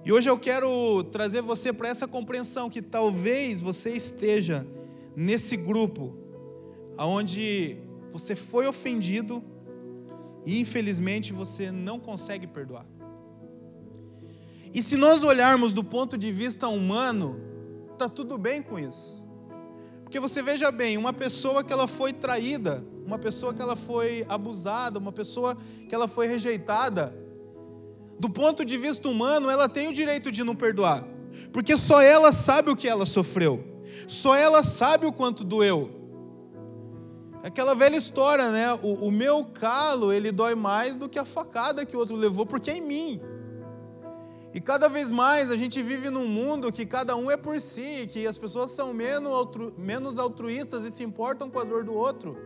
[0.04, 4.66] E hoje eu quero trazer você para essa compreensão que talvez você esteja
[5.16, 6.14] nesse grupo
[6.98, 7.78] onde
[8.10, 9.42] você foi ofendido
[10.44, 12.86] e infelizmente você não consegue perdoar.
[14.74, 17.40] E se nós olharmos do ponto de vista humano,
[17.98, 19.28] tá tudo bem com isso.
[20.02, 24.24] Porque você veja bem, uma pessoa que ela foi traída, uma pessoa que ela foi
[24.28, 25.56] abusada, uma pessoa
[25.88, 27.14] que ela foi rejeitada,
[28.18, 31.04] do ponto de vista humano, ela tem o direito de não perdoar.
[31.52, 33.82] Porque só ela sabe o que ela sofreu.
[34.06, 36.01] Só ela sabe o quanto doeu.
[37.42, 38.72] Aquela velha história, né?
[38.74, 42.46] O, o, meu calo, ele dói mais do que a facada que o outro levou,
[42.46, 43.20] porque é em mim.
[44.54, 48.06] E cada vez mais a gente vive num mundo que cada um é por si,
[48.08, 51.94] que as pessoas são menos, altru, menos altruístas e se importam com a dor do
[51.94, 52.36] outro.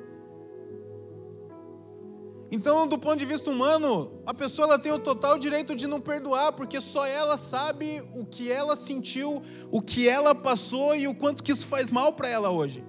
[2.50, 6.00] Então, do ponto de vista humano, a pessoa ela tem o total direito de não
[6.00, 11.14] perdoar, porque só ela sabe o que ela sentiu, o que ela passou e o
[11.14, 12.84] quanto que isso faz mal para ela hoje.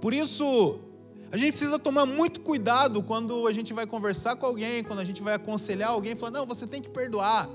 [0.00, 0.78] Por isso,
[1.30, 5.04] a gente precisa tomar muito cuidado quando a gente vai conversar com alguém, quando a
[5.04, 7.48] gente vai aconselhar alguém, falar: não, você tem que perdoar.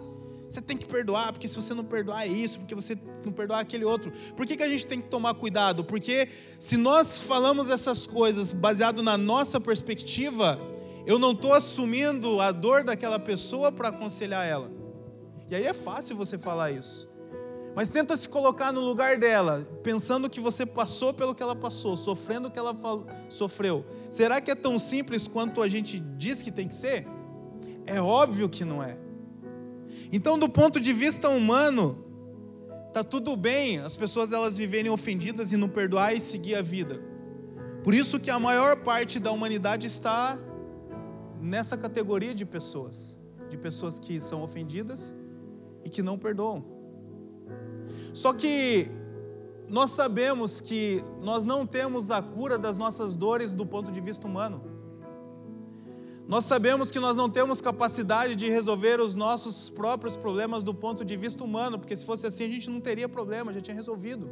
[0.50, 3.58] Você tem que perdoar, porque se você não perdoar é isso, porque você não perdoar
[3.58, 4.14] é aquele outro.
[4.36, 5.84] Por que, que a gente tem que tomar cuidado?
[5.84, 6.30] Porque
[6.60, 10.60] se nós falamos essas coisas baseado na nossa perspectiva,
[11.08, 14.72] eu não estou assumindo a dor daquela pessoa para aconselhar ela.
[15.50, 17.10] E aí é fácil você falar isso.
[17.76, 21.98] Mas tenta se colocar no lugar dela, pensando que você passou pelo que ela passou,
[21.98, 22.76] sofrendo o que ela
[23.30, 23.84] sofreu.
[24.10, 27.08] Será que é tão simples quanto a gente diz que tem que ser?
[27.86, 28.98] É óbvio que não é.
[30.12, 32.06] Então, do ponto de vista humano,
[32.94, 37.02] tá tudo bem as pessoas elas viverem ofendidas e não perdoar e seguir a vida.
[37.84, 40.38] Por isso que a maior parte da humanidade está
[41.42, 45.16] nessa categoria de pessoas, de pessoas que são ofendidas
[45.84, 46.73] e que não perdoam.
[48.14, 48.90] Só que
[49.68, 54.28] nós sabemos que nós não temos a cura das nossas dores do ponto de vista
[54.28, 54.62] humano.
[56.28, 61.04] Nós sabemos que nós não temos capacidade de resolver os nossos próprios problemas do ponto
[61.04, 64.30] de vista humano, porque se fosse assim a gente não teria problema, já tinha resolvido.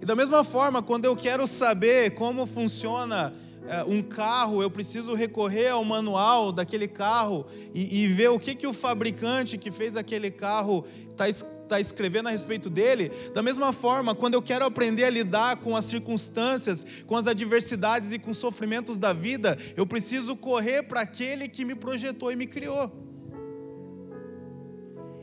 [0.00, 3.34] E da mesma forma, quando eu quero saber como funciona
[3.66, 8.54] é, um carro, eu preciso recorrer ao manual daquele carro e, e ver o que,
[8.54, 11.28] que o fabricante que fez aquele carro está
[11.72, 15.74] está escrevendo a respeito dele, da mesma forma, quando eu quero aprender a lidar com
[15.74, 21.00] as circunstâncias, com as adversidades e com os sofrimentos da vida, eu preciso correr para
[21.00, 22.92] aquele que me projetou e me criou.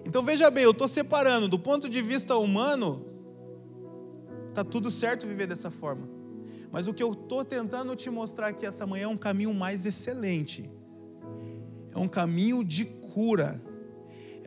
[0.04, 3.06] Então veja bem, eu estou separando do ponto de vista humano,
[4.50, 6.10] está tudo certo viver dessa forma.
[6.72, 9.86] Mas o que eu estou tentando te mostrar aqui essa manhã é um caminho mais
[9.86, 10.70] excelente.
[11.94, 13.62] É um caminho de cura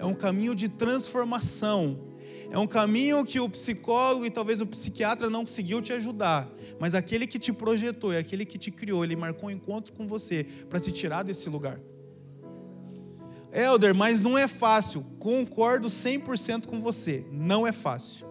[0.03, 2.11] é um caminho de transformação,
[2.51, 6.95] É um caminho que o psicólogo e talvez o psiquiatra não conseguiu te ajudar, mas
[6.95, 10.45] aquele que te projetou e aquele que te criou, ele marcou um encontro com você
[10.69, 11.81] para te tirar desse lugar.
[13.51, 15.03] Elder, mas não é fácil.
[15.19, 17.25] Concordo 100% com você.
[17.33, 18.27] Não é fácil.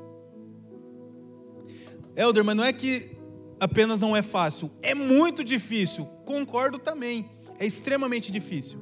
[2.15, 3.17] Elder, mas não é que
[3.59, 4.69] apenas não é fácil.
[4.83, 6.05] É muito difícil.
[6.25, 7.31] Concordo também.
[7.57, 8.77] É extremamente difícil.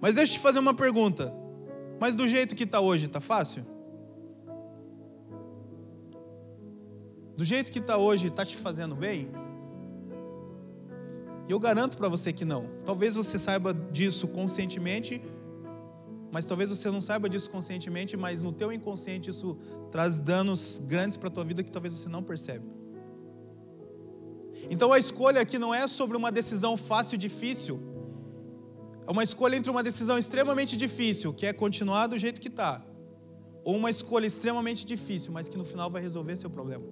[0.00, 1.42] Mas deixa eu te fazer uma pergunta.
[2.00, 3.64] Mas do jeito que está hoje, está fácil?
[7.36, 9.28] Do jeito que está hoje, está te fazendo bem?
[11.48, 12.68] E eu garanto para você que não.
[12.84, 15.22] Talvez você saiba disso conscientemente
[16.34, 19.56] mas talvez você não saiba disso conscientemente, mas no teu inconsciente isso
[19.88, 22.66] traz danos grandes para a tua vida que talvez você não percebe.
[24.68, 27.80] Então a escolha aqui não é sobre uma decisão fácil, difícil.
[29.06, 32.82] É uma escolha entre uma decisão extremamente difícil, que é continuar do jeito que está,
[33.62, 36.84] ou uma escolha extremamente difícil, mas que no final vai resolver seu problema.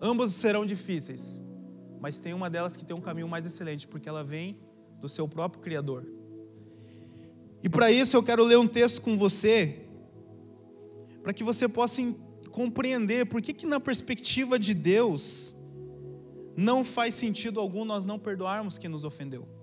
[0.00, 1.42] Ambas serão difíceis,
[2.00, 4.58] mas tem uma delas que tem um caminho mais excelente, porque ela vem
[5.00, 6.06] do seu próprio Criador.
[7.62, 9.80] E para isso eu quero ler um texto com você,
[11.22, 12.02] para que você possa
[12.50, 15.54] compreender por que, que na perspectiva de Deus
[16.56, 19.59] não faz sentido algum nós não perdoarmos quem nos ofendeu.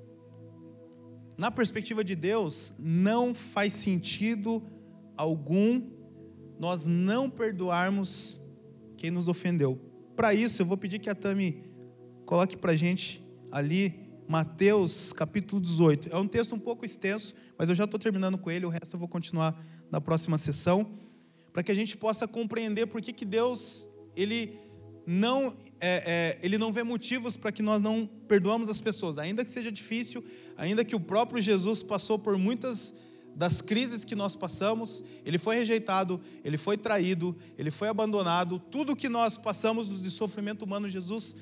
[1.38, 4.63] Na perspectiva de Deus, não faz sentido
[5.15, 5.84] algum
[6.60, 8.41] nós não perdoarmos
[8.97, 9.80] quem nos ofendeu.
[10.15, 11.63] Para isso, eu vou pedir que a Tami
[12.26, 16.10] coloque para a gente ali Mateus capítulo 18.
[16.12, 18.95] É um texto um pouco extenso, mas eu já estou terminando com ele, o resto
[18.95, 20.91] eu vou continuar na próxima sessão,
[21.54, 24.60] para que a gente possa compreender por que, que Deus ele
[25.10, 29.46] não, é, é, ele não vê motivos para que nós não perdoamos as pessoas, ainda
[29.46, 30.22] que seja difícil,
[30.58, 32.93] ainda que o próprio Jesus passou por muitas
[33.34, 38.98] das crises que nós passamos, ele foi rejeitado, ele foi traído, ele foi abandonado, tudo
[38.98, 41.34] que nós passamos de sofrimento humano, Jesus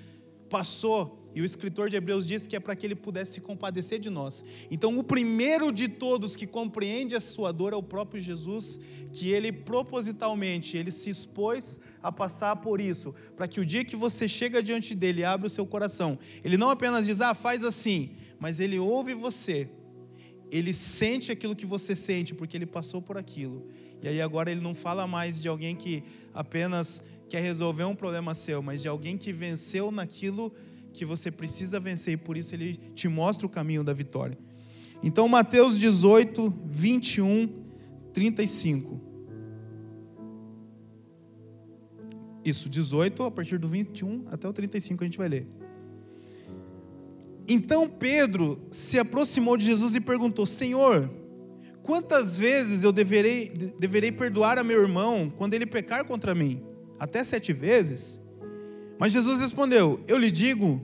[0.48, 4.00] passou e o escritor de Hebreus diz que é para que ele pudesse se compadecer
[4.00, 4.44] de nós.
[4.72, 8.80] Então, o primeiro de todos que compreende a sua dor é o próprio Jesus,
[9.12, 13.98] que ele propositalmente, ele se expôs a passar por isso, para que o dia que
[13.98, 18.12] você chega diante dele abre o seu coração, ele não apenas diz, ah, faz assim,
[18.40, 19.68] mas ele ouve você,
[20.50, 23.68] ele sente aquilo que você sente, porque ele passou por aquilo.
[24.02, 26.02] E aí agora ele não fala mais de alguém que
[26.34, 31.80] apenas quer resolver um problema seu, mas de alguém que venceu naquilo que você precisa
[31.80, 34.38] vencer e por isso ele te mostra o caminho da vitória.
[35.04, 37.64] Então, Mateus 18, 21,
[38.14, 39.02] 35.
[42.46, 45.48] Isso, 18, a partir do 21 até o 35 a gente vai ler.
[47.48, 51.12] Então Pedro se aproximou de Jesus e perguntou: Senhor,
[51.84, 56.64] quantas vezes eu deverei, deverei perdoar a meu irmão quando ele pecar contra mim?
[57.00, 58.22] Até sete vezes?
[58.98, 60.82] Mas Jesus respondeu: Eu lhe digo,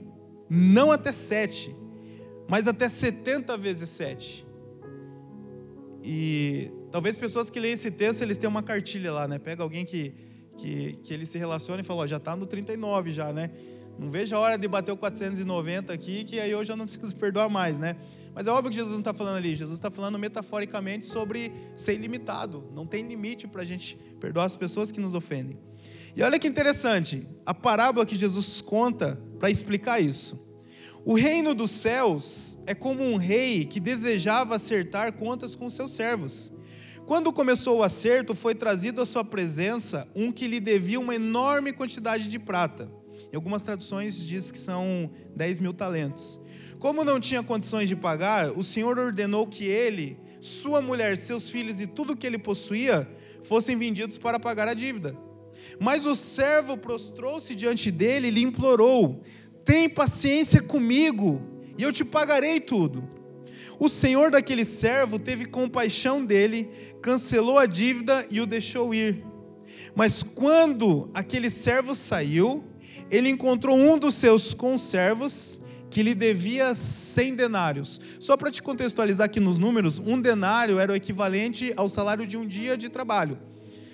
[0.48, 1.74] não até sete,
[2.48, 4.46] mas até setenta vezes sete.
[6.04, 9.38] E talvez pessoas que leem esse texto, eles tenham uma cartilha lá, né?
[9.38, 10.12] Pega alguém que,
[10.58, 13.50] que, que ele se relaciona e fala, ó, já está no 39 já, né?
[13.98, 17.14] Não vejo a hora de bater o 490 aqui, que aí eu já não preciso
[17.16, 17.96] perdoar mais, né?
[18.34, 19.54] Mas é óbvio que Jesus não está falando ali.
[19.54, 22.64] Jesus está falando metaforicamente sobre ser ilimitado.
[22.74, 25.58] Não tem limite para a gente perdoar as pessoas que nos ofendem.
[26.14, 30.38] E olha que interessante, a parábola que Jesus conta para explicar isso.
[31.04, 36.52] O reino dos céus é como um rei que desejava acertar contas com seus servos.
[37.06, 41.72] Quando começou o acerto, foi trazido à sua presença um que lhe devia uma enorme
[41.72, 42.88] quantidade de prata.
[43.32, 46.40] Em algumas traduções diz que são 10 mil talentos.
[46.78, 51.80] Como não tinha condições de pagar, o Senhor ordenou que ele, sua mulher, seus filhos
[51.80, 53.08] e tudo o que ele possuía
[53.42, 55.16] fossem vendidos para pagar a dívida.
[55.78, 59.22] Mas o servo prostrou-se diante dele e lhe implorou:
[59.64, 61.40] Tem paciência comigo,
[61.76, 63.08] e eu te pagarei tudo.
[63.78, 66.70] O senhor daquele servo teve compaixão dele,
[67.00, 69.24] cancelou a dívida e o deixou ir.
[69.94, 72.64] Mas quando aquele servo saiu,
[73.10, 78.00] ele encontrou um dos seus conservos que lhe devia 100 denários.
[78.18, 82.36] Só para te contextualizar aqui nos números, um denário era o equivalente ao salário de
[82.36, 83.38] um dia de trabalho.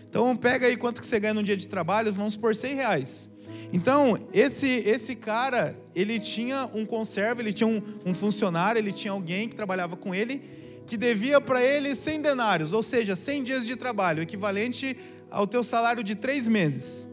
[0.08, 3.30] Então pega aí quanto que você ganha num dia de trabalho, vamos por 100 reais.
[3.72, 9.12] Então, esse, esse cara, ele tinha um conserva, ele tinha um, um funcionário, ele tinha
[9.12, 10.42] alguém que trabalhava com ele,
[10.86, 14.96] que devia para ele 100 denários, ou seja, 100 dias de trabalho, equivalente
[15.30, 17.06] ao teu salário de três meses.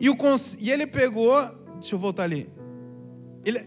[0.00, 0.16] E, o,
[0.58, 1.34] e ele pegou,
[1.74, 2.48] deixa eu voltar ali,
[3.44, 3.66] ele,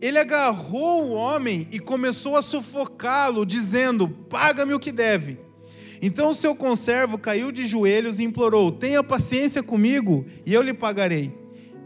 [0.00, 5.47] ele agarrou o homem e começou a sufocá-lo, dizendo: Paga-me o que deve.
[6.00, 10.74] Então o seu conservo caiu de joelhos e implorou: Tenha paciência comigo e eu lhe
[10.74, 11.32] pagarei.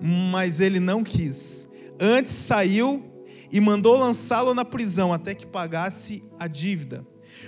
[0.01, 1.69] Mas ele não quis.
[2.01, 3.05] Antes saiu
[3.51, 7.07] e mandou lançá-lo na prisão até que pagasse a dívida.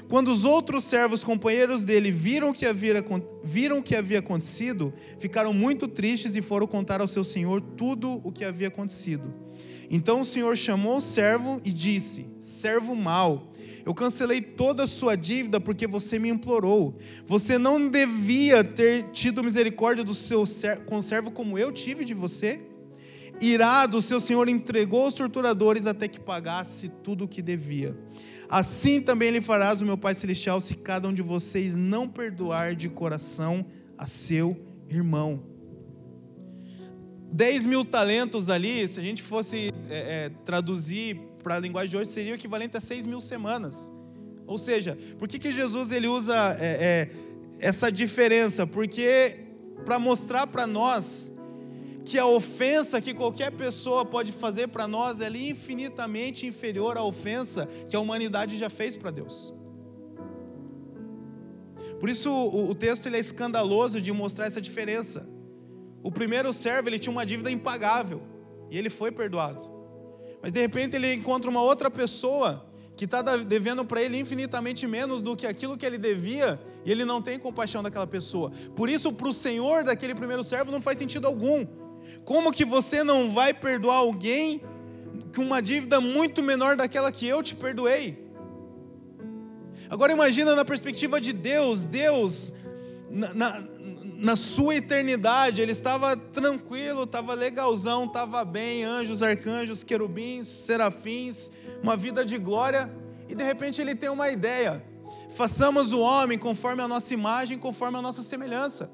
[0.08, 3.04] Quando os outros servos companheiros dele viram que havia,
[3.42, 8.20] viram o que havia acontecido, ficaram muito tristes e foram contar ao seu senhor tudo
[8.24, 9.43] o que havia acontecido.
[9.90, 13.52] Então o senhor chamou o servo e disse: Servo mau,
[13.84, 16.96] eu cancelei toda a sua dívida porque você me implorou.
[17.26, 20.44] Você não devia ter tido misericórdia do seu
[20.86, 22.60] conservo como eu tive de você?
[23.40, 27.96] Irado, seu senhor entregou os torturadores até que pagasse tudo o que devia.
[28.48, 32.74] Assim também lhe farás o meu Pai Celestial se cada um de vocês não perdoar
[32.74, 33.66] de coração
[33.98, 34.56] a seu
[34.88, 35.53] irmão.
[37.34, 41.96] 10 mil talentos ali, se a gente fosse é, é, traduzir para a linguagem de
[41.96, 43.92] hoje, seria o equivalente a 6 mil semanas.
[44.46, 47.10] Ou seja, por que, que Jesus ele usa é, é
[47.58, 48.68] essa diferença?
[48.68, 49.40] Porque
[49.84, 51.32] para mostrar para nós
[52.04, 57.66] que a ofensa que qualquer pessoa pode fazer para nós é infinitamente inferior à ofensa
[57.88, 59.52] que a humanidade já fez para Deus.
[61.98, 65.33] Por isso o, o texto ele é escandaloso de mostrar essa diferença.
[66.04, 68.20] O primeiro servo ele tinha uma dívida impagável
[68.70, 69.66] e ele foi perdoado.
[70.42, 75.22] Mas de repente ele encontra uma outra pessoa que está devendo para ele infinitamente menos
[75.22, 78.52] do que aquilo que ele devia, e ele não tem compaixão daquela pessoa.
[78.76, 81.66] Por isso, para o senhor daquele primeiro servo não faz sentido algum.
[82.22, 84.60] Como que você não vai perdoar alguém
[85.34, 88.22] com uma dívida muito menor daquela que eu te perdoei?
[89.88, 92.52] Agora imagina na perspectiva de Deus, Deus
[93.10, 93.68] na, na,
[94.24, 101.50] na sua eternidade, ele estava tranquilo, estava legalzão, estava bem, anjos, arcanjos, querubins, serafins,
[101.82, 102.90] uma vida de glória,
[103.28, 104.82] e de repente ele tem uma ideia:
[105.28, 108.90] façamos o homem conforme a nossa imagem, conforme a nossa semelhança.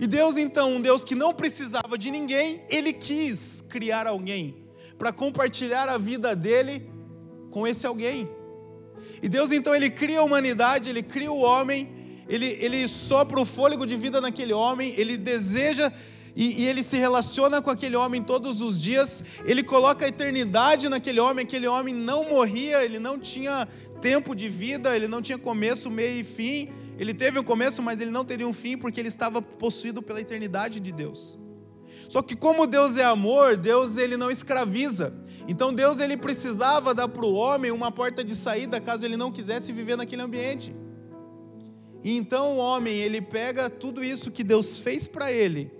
[0.00, 4.66] E Deus, então, um Deus que não precisava de ninguém, ele quis criar alguém
[4.98, 6.90] para compartilhar a vida dele
[7.52, 8.28] com esse alguém.
[9.22, 13.44] E Deus, então, ele cria a humanidade, ele cria o homem ele, ele sopra o
[13.44, 15.92] fôlego de vida naquele homem, ele deseja
[16.36, 20.88] e, e, ele se relaciona com aquele homem todos os dias, ele coloca a eternidade
[20.88, 23.68] naquele homem, aquele homem não morria, ele não tinha
[24.00, 28.00] tempo de vida, ele não tinha começo, meio e fim, ele teve um começo, mas
[28.00, 31.38] ele não teria um fim, porque ele estava possuído pela eternidade de Deus.
[32.08, 35.14] Só que como Deus é amor, Deus ele não escraviza.
[35.48, 39.32] Então Deus ele precisava dar para o homem uma porta de saída caso ele não
[39.32, 40.74] quisesse viver naquele ambiente.
[42.04, 45.72] E então o homem, ele pega tudo isso que Deus fez para ele,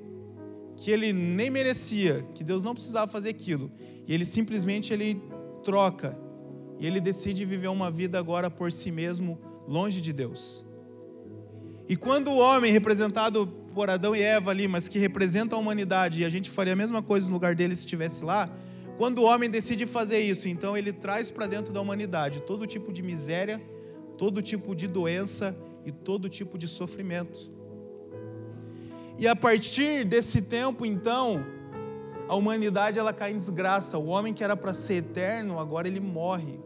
[0.75, 3.71] que ele nem merecia, que Deus não precisava fazer aquilo,
[4.07, 5.23] e ele simplesmente ele
[5.63, 6.19] troca,
[6.81, 10.65] e ele decide viver uma vida agora por si mesmo, longe de Deus.
[11.87, 16.23] E quando o homem, representado por Adão e Eva ali, mas que representa a humanidade,
[16.23, 18.51] e a gente faria a mesma coisa no lugar dele se estivesse lá,
[18.97, 22.95] quando o homem decide fazer isso, então ele traz para dentro da humanidade todo tipo
[22.95, 23.61] de miséria,
[24.17, 25.55] todo tipo de doença
[25.85, 27.51] e todo tipo de sofrimento.
[29.19, 31.45] E a partir desse tempo, então,
[32.29, 33.99] a humanidade ela cai em desgraça.
[33.99, 36.59] O homem que era para ser eterno, agora ele morre.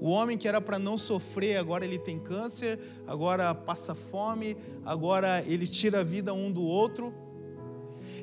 [0.00, 5.42] O homem que era para não sofrer, agora ele tem câncer, agora passa fome, agora
[5.46, 7.14] ele tira a vida um do outro.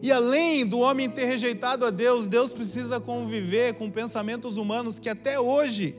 [0.02, 5.10] E além do homem ter rejeitado a Deus, Deus precisa conviver com pensamentos humanos que
[5.10, 5.96] até hoje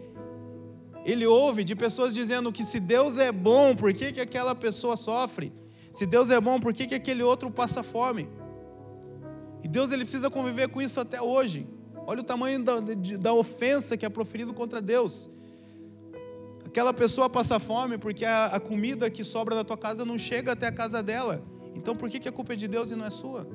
[1.05, 4.97] ele ouve de pessoas dizendo que se Deus é bom, por que, que aquela pessoa
[4.97, 5.53] sofre?
[5.91, 8.29] Se Deus é bom, por que, que aquele outro passa fome?
[9.63, 11.67] E Deus ele precisa conviver com isso até hoje.
[12.07, 12.75] Olha o tamanho da,
[13.21, 15.31] da ofensa que é proferido contra Deus.
[16.65, 20.53] Aquela pessoa passa fome porque a, a comida que sobra da tua casa não chega
[20.53, 21.43] até a casa dela.
[21.75, 23.47] Então por que, que a culpa é de Deus e não é sua?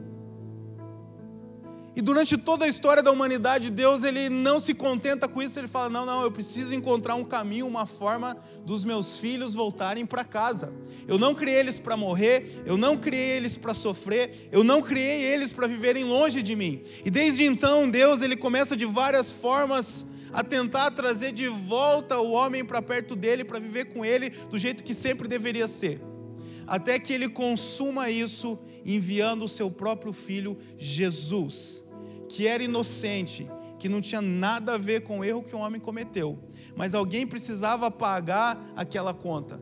[1.98, 5.68] E durante toda a história da humanidade, Deus ele não se contenta com isso, ele
[5.68, 10.24] fala: "Não, não, eu preciso encontrar um caminho, uma forma dos meus filhos voltarem para
[10.24, 10.72] casa.
[11.08, 15.24] Eu não criei eles para morrer, eu não criei eles para sofrer, eu não criei
[15.24, 16.84] eles para viverem longe de mim".
[17.04, 22.30] E desde então, Deus ele começa de várias formas a tentar trazer de volta o
[22.30, 26.00] homem para perto dele, para viver com ele do jeito que sempre deveria ser.
[26.68, 31.87] Até que ele consuma isso enviando o seu próprio filho Jesus
[32.28, 33.50] que era inocente,
[33.80, 36.38] que não tinha nada a ver com o erro que o homem cometeu,
[36.76, 39.62] mas alguém precisava pagar aquela conta.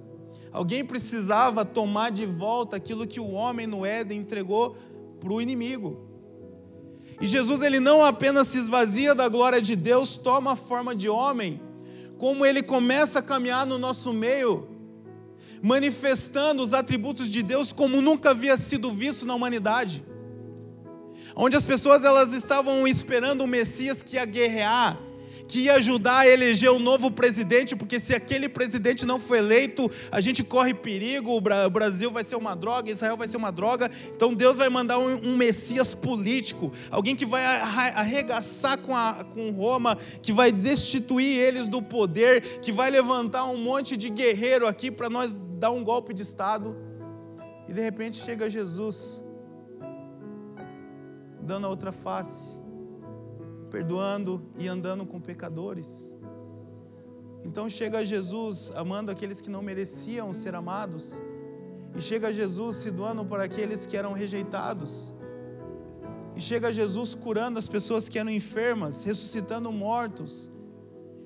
[0.52, 4.78] Alguém precisava tomar de volta aquilo que o homem no Éden entregou
[5.20, 6.06] para o inimigo.
[7.20, 11.10] E Jesus ele não apenas se esvazia da glória de Deus, toma a forma de
[11.10, 11.62] homem,
[12.18, 14.68] como ele começa a caminhar no nosso meio,
[15.62, 20.06] manifestando os atributos de Deus como nunca havia sido visto na humanidade.
[21.36, 24.98] Onde as pessoas elas estavam esperando o Messias que ia guerrear,
[25.48, 29.92] que ia ajudar a eleger um novo presidente, porque se aquele presidente não for eleito,
[30.10, 33.92] a gente corre perigo, o Brasil vai ser uma droga, Israel vai ser uma droga.
[34.16, 39.52] Então Deus vai mandar um, um Messias político, alguém que vai arregaçar com, a, com
[39.52, 44.90] Roma, que vai destituir eles do poder, que vai levantar um monte de guerreiro aqui
[44.90, 46.78] para nós dar um golpe de Estado.
[47.68, 49.25] E de repente chega Jesus,
[51.46, 52.56] dando a outra face
[53.76, 56.16] perdoando e andando com pecadores.
[57.44, 61.22] Então chega Jesus amando aqueles que não mereciam ser amados,
[61.94, 65.14] e chega Jesus se doando por aqueles que eram rejeitados,
[66.38, 70.50] e chega Jesus curando as pessoas que eram enfermas, ressuscitando mortos.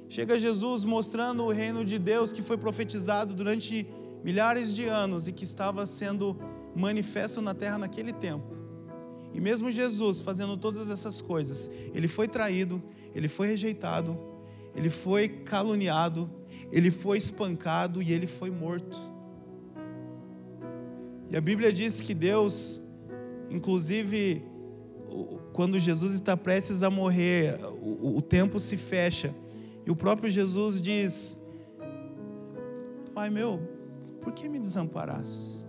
[0.07, 3.87] Chega Jesus mostrando o reino de Deus que foi profetizado durante
[4.23, 6.35] milhares de anos e que estava sendo
[6.75, 8.58] manifesto na terra naquele tempo.
[9.33, 12.81] E mesmo Jesus fazendo todas essas coisas, ele foi traído,
[13.13, 14.17] ele foi rejeitado,
[14.75, 16.29] ele foi caluniado,
[16.71, 18.97] ele foi espancado e ele foi morto.
[21.29, 22.81] E a Bíblia diz que Deus,
[23.49, 24.43] inclusive,
[25.53, 29.33] quando Jesus está prestes a morrer, o, o tempo se fecha,
[29.85, 31.39] e o próprio Jesus diz:
[33.13, 33.59] Pai meu,
[34.21, 35.68] por que me desamparaste?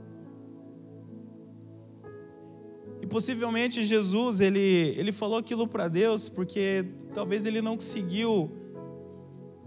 [3.01, 6.85] E possivelmente Jesus, ele, ele falou aquilo para Deus porque
[7.15, 8.51] talvez ele não conseguiu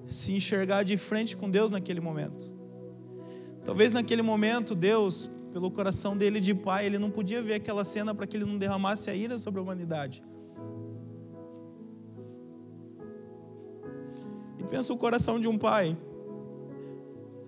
[0.06, 2.52] se enxergar de frente com Deus naquele momento.
[3.66, 8.14] Talvez naquele momento Deus, pelo coração dele de pai, ele não podia ver aquela cena
[8.14, 10.24] para que ele não derramasse a ira sobre a humanidade.
[14.60, 15.98] E pensa o coração de um pai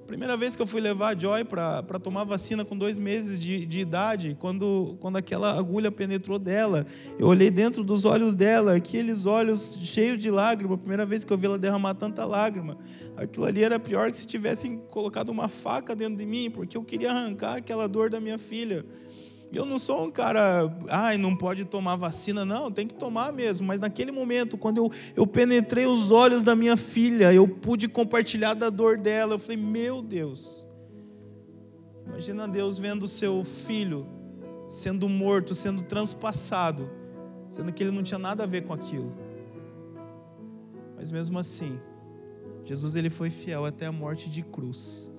[0.07, 3.65] Primeira vez que eu fui levar a Joy para tomar vacina com dois meses de,
[3.65, 6.85] de idade, quando, quando aquela agulha penetrou dela,
[7.17, 11.37] eu olhei dentro dos olhos dela, aqueles olhos cheios de lágrima, primeira vez que eu
[11.37, 12.77] vi ela derramar tanta lágrima.
[13.17, 16.83] Aquilo ali era pior que se tivessem colocado uma faca dentro de mim, porque eu
[16.83, 18.85] queria arrancar aquela dor da minha filha.
[19.55, 23.65] Eu não sou um cara, ai, não pode tomar vacina, não, tem que tomar mesmo.
[23.65, 28.53] Mas naquele momento, quando eu, eu penetrei os olhos da minha filha, eu pude compartilhar
[28.53, 29.35] da dor dela.
[29.35, 30.67] Eu falei, meu Deus,
[32.05, 34.05] imagina Deus vendo o seu filho
[34.67, 36.89] sendo morto, sendo transpassado,
[37.47, 39.13] sendo que ele não tinha nada a ver com aquilo.
[40.97, 41.79] Mas mesmo assim,
[42.65, 45.09] Jesus ele foi fiel até a morte de cruz.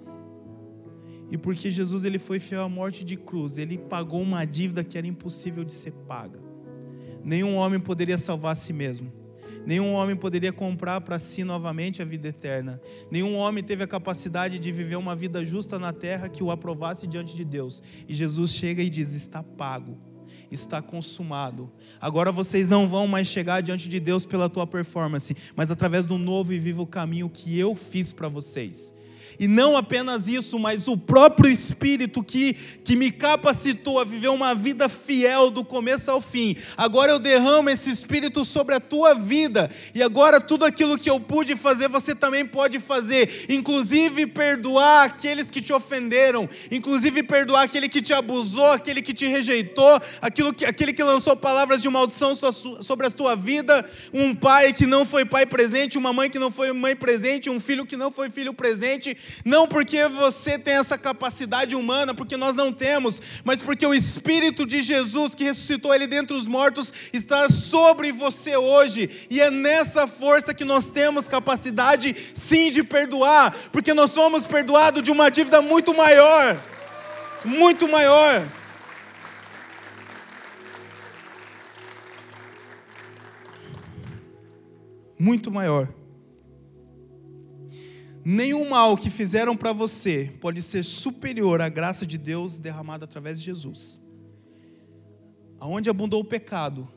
[1.31, 4.97] E porque Jesus ele foi fiel à morte de cruz, ele pagou uma dívida que
[4.97, 6.41] era impossível de ser paga.
[7.25, 9.13] Nenhum homem poderia salvar a si mesmo.
[9.67, 12.81] Nenhum homem poderia comprar para si novamente a vida eterna.
[13.11, 17.05] Nenhum homem teve a capacidade de viver uma vida justa na terra que o aprovasse
[17.05, 17.83] diante de Deus.
[18.09, 19.99] E Jesus chega e diz: Está pago,
[20.53, 21.69] está consumado.
[22.01, 26.17] Agora vocês não vão mais chegar diante de Deus pela tua performance, mas através do
[26.17, 28.95] novo e vivo caminho que eu fiz para vocês.
[29.39, 34.55] E não apenas isso, mas o próprio Espírito que, que me capacitou a viver uma
[34.55, 36.57] vida fiel do começo ao fim.
[36.77, 39.71] Agora eu derramo esse Espírito sobre a tua vida.
[39.95, 43.47] E agora tudo aquilo que eu pude fazer, você também pode fazer.
[43.49, 46.49] Inclusive perdoar aqueles que te ofenderam.
[46.71, 51.37] Inclusive perdoar aquele que te abusou, aquele que te rejeitou, aquilo que, aquele que lançou
[51.37, 53.89] palavras de maldição sobre a tua vida.
[54.13, 57.61] Um pai que não foi pai presente, uma mãe que não foi mãe presente, um
[57.61, 62.55] filho que não foi filho presente não porque você tem essa capacidade humana, porque nós
[62.55, 67.49] não temos, mas porque o Espírito de Jesus que ressuscitou ele dentre os mortos está
[67.49, 73.95] sobre você hoje, e é nessa força que nós temos capacidade sim de perdoar, porque
[73.95, 76.57] nós somos perdoados de uma dívida muito maior
[77.47, 78.47] muito maior.
[85.19, 85.89] Muito maior.
[88.29, 93.39] Nenhum mal que fizeram para você pode ser superior à graça de Deus derramada através
[93.39, 94.01] de Jesus.
[95.61, 96.89] Aonde abundou o pecado,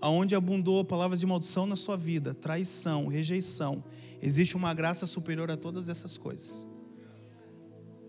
[0.00, 3.84] aonde abundou palavras de maldição na sua vida, traição, rejeição,
[4.22, 6.66] existe uma graça superior a todas essas coisas.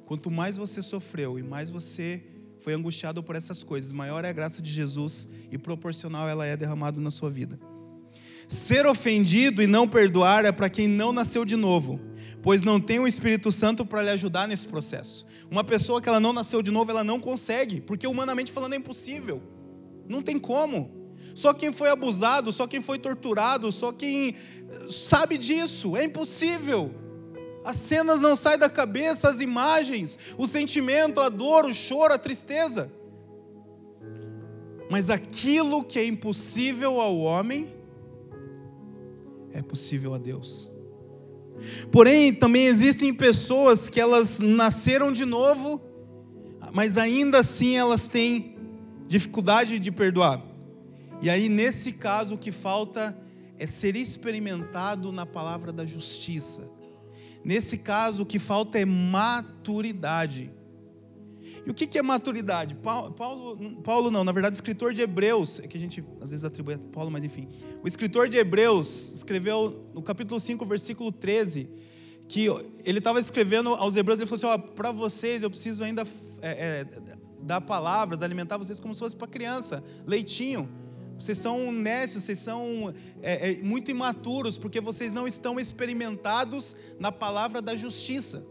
[0.06, 2.24] Quanto mais você sofreu e mais você
[2.62, 6.56] foi angustiado por essas coisas, maior é a graça de Jesus e proporcional ela é
[6.56, 7.60] derramada na sua vida.
[8.48, 12.00] Ser ofendido e não perdoar é para quem não nasceu de novo
[12.42, 15.26] pois não tem o Espírito Santo para lhe ajudar nesse processo.
[15.50, 18.78] Uma pessoa que ela não nasceu de novo, ela não consegue, porque humanamente falando é
[18.78, 19.42] impossível.
[20.08, 20.92] Não tem como.
[21.34, 24.36] Só quem foi abusado, só quem foi torturado, só quem
[24.90, 26.94] sabe disso, é impossível.
[27.64, 32.18] As cenas não saem da cabeça, as imagens, o sentimento, a dor, o choro, a
[32.18, 32.92] tristeza.
[34.90, 37.74] Mas aquilo que é impossível ao homem
[39.54, 40.71] é possível a Deus.
[41.92, 45.82] Porém, também existem pessoas que elas nasceram de novo,
[46.74, 48.56] mas ainda assim elas têm
[49.08, 50.42] dificuldade de perdoar.
[51.22, 53.18] E aí, nesse caso, o que falta
[53.60, 56.68] é ser experimentado na palavra da justiça.
[57.44, 60.52] Nesse caso, o que falta é maturidade.
[61.66, 62.76] E o que é maturidade?
[62.76, 66.32] Paulo, Paulo, Paulo, não, na verdade, o escritor de Hebreus, é que a gente às
[66.32, 67.48] vezes atribui a Paulo, mas enfim.
[67.84, 71.70] O escritor de Hebreus escreveu no capítulo 5, versículo 13,
[72.28, 72.48] que
[72.84, 76.04] ele estava escrevendo aos Hebreus, ele falou assim: para vocês eu preciso ainda
[76.42, 76.88] é, é,
[77.42, 80.70] dar palavras, alimentar vocês como se fosse para criança, leitinho.
[81.20, 82.92] Vocês são nestes, vocês são
[83.22, 88.44] é, é, muito imaturos, porque vocês não estão experimentados na palavra da justiça.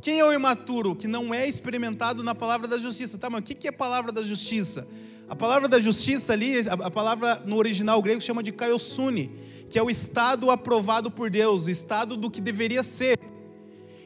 [0.00, 3.18] Quem é o imaturo que não é experimentado na palavra da justiça?
[3.18, 4.86] Tá, mas o que é a palavra da justiça?
[5.28, 9.30] A palavra da justiça ali, a palavra no original grego chama de kaiosune,
[9.68, 13.18] que é o estado aprovado por Deus, o estado do que deveria ser.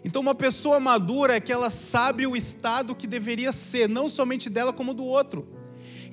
[0.05, 4.51] Então, uma pessoa madura é que ela sabe o estado que deveria ser, não somente
[4.51, 5.49] dela, como do outro.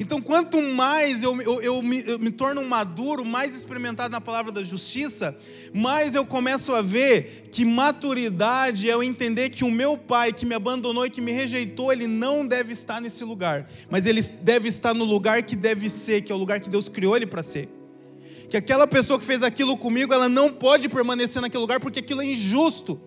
[0.01, 4.51] Então, quanto mais eu, eu, eu, me, eu, me, torno maduro, mais experimentado na palavra
[4.51, 5.37] da justiça,
[5.71, 10.43] mais eu começo a ver que maturidade é eu entender que o meu pai que
[10.43, 14.69] me abandonou e que me rejeitou, ele não deve estar nesse lugar, mas ele deve
[14.69, 17.43] estar no lugar que deve ser, que é o lugar que Deus criou ele para
[17.43, 17.69] ser.
[18.49, 22.23] Que aquela pessoa que fez aquilo comigo, ela não pode permanecer naquele lugar porque aquilo
[22.23, 22.99] é injusto.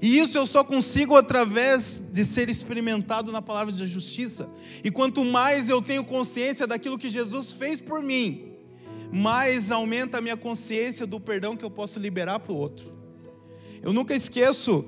[0.00, 4.48] E isso eu só consigo através de ser experimentado na palavra de justiça.
[4.84, 8.52] E quanto mais eu tenho consciência daquilo que Jesus fez por mim,
[9.12, 12.92] mais aumenta a minha consciência do perdão que eu posso liberar para o outro.
[13.82, 14.84] Eu nunca esqueço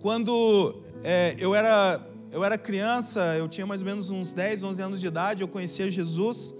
[0.00, 4.82] quando é, eu, era, eu era criança, eu tinha mais ou menos uns 10, 11
[4.82, 6.54] anos de idade, eu conhecia Jesus.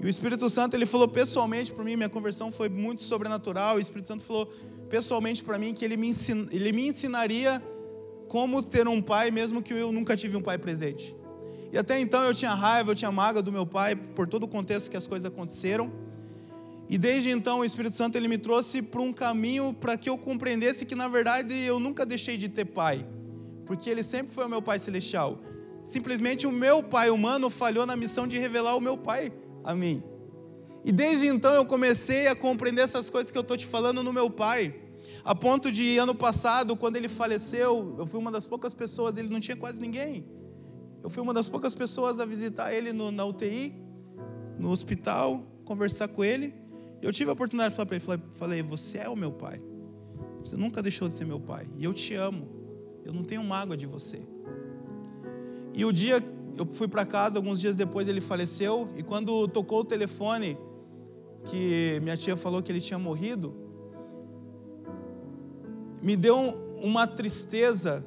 [0.00, 3.76] E o Espírito Santo ele falou pessoalmente para mim, minha conversão foi muito sobrenatural.
[3.76, 4.52] O Espírito Santo falou:
[4.92, 7.62] pessoalmente para mim que ele me, ensin, ele me ensinaria
[8.28, 11.16] como ter um pai, mesmo que eu nunca tive um pai presente.
[11.72, 14.48] E até então eu tinha raiva, eu tinha mágoa do meu pai por todo o
[14.48, 15.90] contexto que as coisas aconteceram.
[16.90, 20.18] E desde então o Espírito Santo ele me trouxe para um caminho para que eu
[20.18, 23.06] compreendesse que na verdade eu nunca deixei de ter pai,
[23.64, 25.40] porque ele sempre foi o meu pai celestial.
[25.82, 29.32] Simplesmente o meu pai humano falhou na missão de revelar o meu pai
[29.64, 30.02] a mim.
[30.84, 34.12] E desde então eu comecei a compreender essas coisas que eu estou te falando no
[34.12, 34.81] meu pai.
[35.24, 39.28] A ponto de ano passado, quando ele faleceu, eu fui uma das poucas pessoas, ele
[39.28, 40.26] não tinha quase ninguém.
[41.02, 43.74] Eu fui uma das poucas pessoas a visitar ele no, na UTI,
[44.58, 46.54] no hospital, conversar com ele.
[47.00, 49.60] Eu tive a oportunidade de falar para ele, falei, falei, você é o meu pai.
[50.44, 51.68] Você nunca deixou de ser meu pai.
[51.76, 52.48] E eu te amo.
[53.04, 54.20] Eu não tenho mágoa de você.
[55.72, 56.22] E o dia,
[56.56, 58.88] eu fui para casa, alguns dias depois ele faleceu.
[58.96, 60.58] E quando tocou o telefone,
[61.44, 63.61] que minha tia falou que ele tinha morrido,
[66.02, 66.36] me deu
[66.82, 68.04] uma tristeza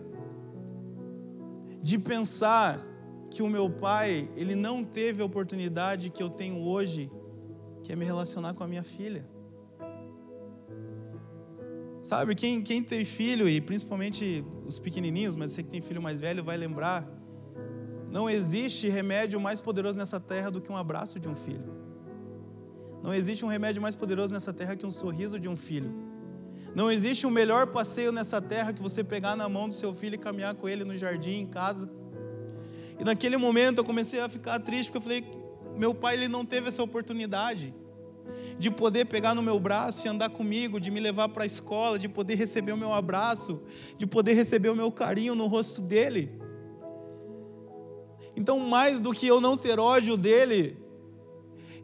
[1.82, 2.86] de pensar
[3.32, 7.10] que o meu pai, ele não teve a oportunidade que eu tenho hoje,
[7.84, 9.26] que é me relacionar com a minha filha.
[12.04, 16.20] Sabe, quem, quem tem filho, e principalmente os pequenininhos, mas você que tem filho mais
[16.20, 17.08] velho vai lembrar,
[18.12, 21.74] não existe remédio mais poderoso nessa terra do que um abraço de um filho.
[23.02, 26.05] Não existe um remédio mais poderoso nessa terra que um sorriso de um filho.
[26.76, 30.16] Não existe um melhor passeio nessa terra que você pegar na mão do seu filho
[30.16, 31.90] e caminhar com ele no jardim, em casa.
[33.00, 35.26] E naquele momento eu comecei a ficar triste, porque eu falei,
[35.78, 37.74] meu pai ele não teve essa oportunidade
[38.60, 41.98] de poder pegar no meu braço e andar comigo, de me levar para a escola,
[41.98, 43.62] de poder receber o meu abraço,
[43.98, 46.40] de poder receber o meu carinho no rosto dele.
[48.36, 50.78] Então, mais do que eu não ter ódio dele,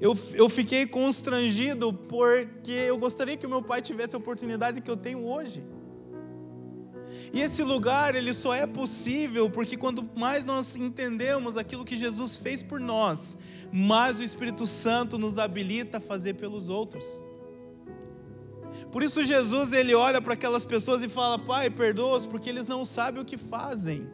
[0.02, 4.90] eu, eu fiquei constrangido porque eu gostaria que o meu pai tivesse a oportunidade que
[4.90, 5.64] eu tenho hoje.
[7.32, 12.36] E esse lugar, ele só é possível porque quando mais nós entendemos aquilo que Jesus
[12.36, 13.38] fez por nós,
[13.72, 17.06] mais o Espírito Santo nos habilita a fazer pelos outros.
[18.92, 22.84] Por isso Jesus, ele olha para aquelas pessoas e fala: "Pai, perdoa-os porque eles não
[22.84, 24.10] sabem o que fazem".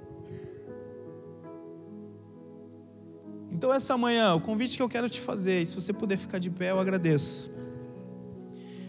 [3.58, 6.38] Então, essa manhã, o convite que eu quero te fazer, e se você puder ficar
[6.38, 7.51] de pé, eu agradeço.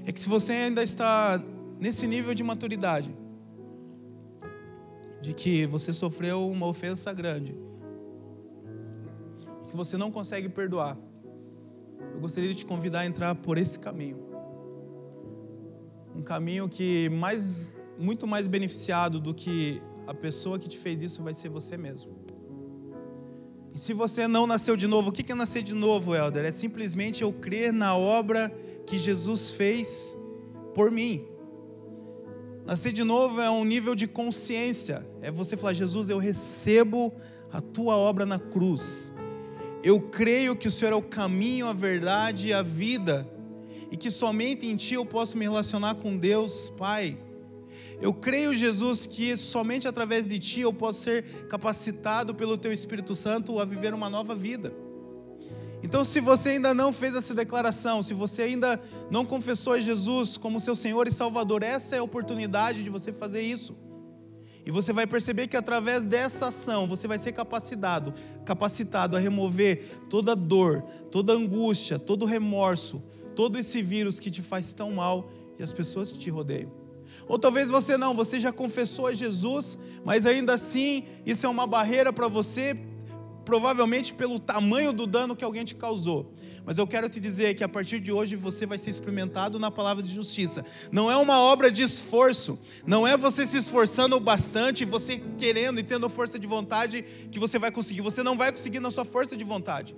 [0.05, 1.43] É que se você ainda está
[1.81, 3.17] nesse nível de maturidade,
[5.23, 7.57] de que você sofreu uma ofensa grande,
[9.71, 10.99] que você não consegue perdoar,
[12.13, 14.19] eu gostaria de te convidar a entrar por esse caminho.
[16.15, 21.23] Um caminho que mais muito mais beneficiado do que a pessoa que te fez isso
[21.23, 22.18] vai ser você mesmo.
[23.79, 26.45] E se você não nasceu de novo, o que é nascer de novo, Helder?
[26.45, 28.53] É simplesmente eu crer na obra
[28.85, 30.19] que Jesus fez
[30.75, 31.25] por mim.
[32.67, 35.07] Nascer de novo é um nível de consciência.
[35.23, 37.15] É você falar: Jesus, eu recebo
[37.53, 39.13] a tua obra na cruz.
[39.81, 43.31] Eu creio que o Senhor é o caminho, a verdade e a vida,
[43.93, 47.17] e que somente em Ti eu posso me relacionar com Deus, Pai.
[48.01, 53.15] Eu creio, Jesus, que somente através de Ti eu posso ser capacitado pelo Teu Espírito
[53.15, 54.73] Santo a viver uma nova vida.
[55.83, 58.81] Então, se você ainda não fez essa declaração, se você ainda
[59.11, 63.13] não confessou a Jesus como seu Senhor e Salvador, essa é a oportunidade de você
[63.13, 63.77] fazer isso.
[64.67, 68.13] E você vai perceber que através dessa ação você vai ser capacitado,
[68.45, 73.03] capacitado a remover toda dor, toda angústia, todo remorso,
[73.35, 76.71] todo esse vírus que te faz tão mal e as pessoas que te rodeiam.
[77.29, 81.67] Ou talvez você não, você já confessou a Jesus, mas ainda assim isso é uma
[81.67, 82.77] barreira para você
[83.45, 86.35] provavelmente pelo tamanho do dano que alguém te causou.
[86.67, 89.71] Mas eu quero te dizer que a partir de hoje você vai ser experimentado na
[89.71, 90.63] palavra de justiça.
[90.93, 95.83] Não é uma obra de esforço, não é você se esforçando bastante, você querendo e
[95.83, 98.03] tendo força de vontade que você vai conseguir.
[98.03, 99.97] Você não vai conseguir na sua força de vontade.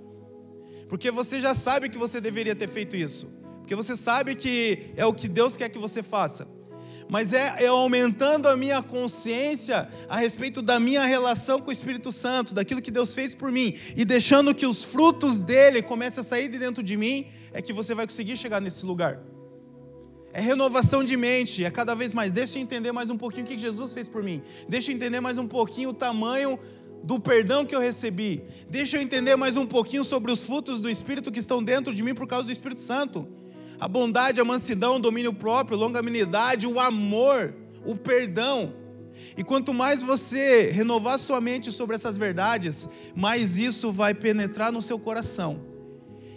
[0.87, 3.27] Porque você já sabe que você deveria ter feito isso.
[3.59, 6.47] Porque você sabe que é o que Deus quer que você faça
[7.11, 12.09] mas é, é aumentando a minha consciência a respeito da minha relação com o Espírito
[12.09, 16.23] Santo, daquilo que Deus fez por mim, e deixando que os frutos dele comecem a
[16.23, 19.21] sair de dentro de mim, é que você vai conseguir chegar nesse lugar.
[20.31, 22.31] É renovação de mente, é cada vez mais.
[22.31, 24.41] Deixa eu entender mais um pouquinho o que Jesus fez por mim.
[24.69, 26.57] Deixa eu entender mais um pouquinho o tamanho
[27.03, 28.41] do perdão que eu recebi.
[28.69, 32.01] Deixa eu entender mais um pouquinho sobre os frutos do Espírito que estão dentro de
[32.03, 33.40] mim por causa do Espírito Santo
[33.81, 37.51] a bondade, a mansidão, o domínio próprio, longanimidade, o amor,
[37.83, 38.75] o perdão.
[39.35, 44.83] E quanto mais você renovar sua mente sobre essas verdades, mais isso vai penetrar no
[44.83, 45.61] seu coração.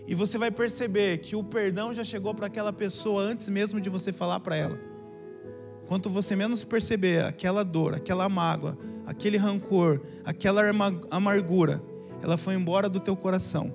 [0.07, 3.91] E você vai perceber que o perdão já chegou para aquela pessoa antes mesmo de
[3.91, 4.81] você falar para ela.
[5.87, 10.63] Quanto você menos perceber aquela dor, aquela mágoa, aquele rancor, aquela
[11.11, 11.83] amargura,
[12.23, 13.75] ela foi embora do teu coração.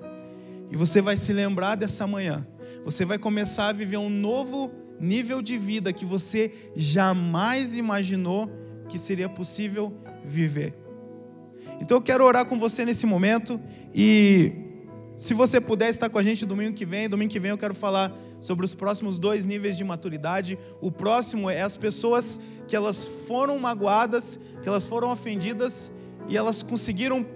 [0.68, 2.44] E você vai se lembrar dessa manhã
[2.84, 8.50] você vai começar a viver um novo nível de vida que você jamais imaginou
[8.88, 9.92] que seria possível
[10.24, 10.74] viver.
[11.80, 13.60] Então eu quero orar com você nesse momento
[13.94, 14.52] e
[15.16, 17.74] se você puder estar com a gente domingo que vem, domingo que vem eu quero
[17.74, 20.58] falar sobre os próximos dois níveis de maturidade.
[20.80, 25.92] O próximo é as pessoas que elas foram magoadas, que elas foram ofendidas
[26.28, 27.26] e elas conseguiram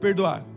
[0.00, 0.53] perdoar.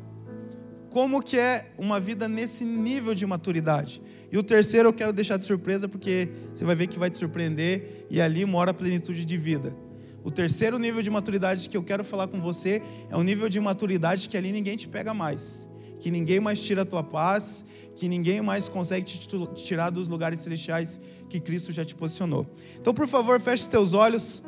[0.90, 4.02] Como que é uma vida nesse nível de maturidade?
[4.32, 7.18] E o terceiro eu quero deixar de surpresa porque você vai ver que vai te
[7.18, 9.76] surpreender e ali mora a plenitude de vida.
[10.24, 13.60] O terceiro nível de maturidade que eu quero falar com você é um nível de
[13.60, 15.68] maturidade que ali ninguém te pega mais,
[16.00, 17.64] que ninguém mais tira a tua paz,
[17.96, 22.46] que ninguém mais consegue te tirar dos lugares celestiais que Cristo já te posicionou.
[22.80, 24.44] Então, por favor, feche os teus olhos.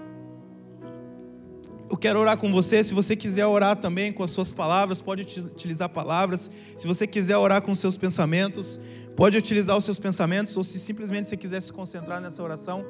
[1.90, 2.84] Eu quero orar com você.
[2.84, 6.50] Se você quiser orar também com as suas palavras, pode utilizar palavras.
[6.78, 8.80] Se você quiser orar com os seus pensamentos,
[9.20, 12.86] Pode utilizar os seus pensamentos, ou se simplesmente você quiser se concentrar nessa oração,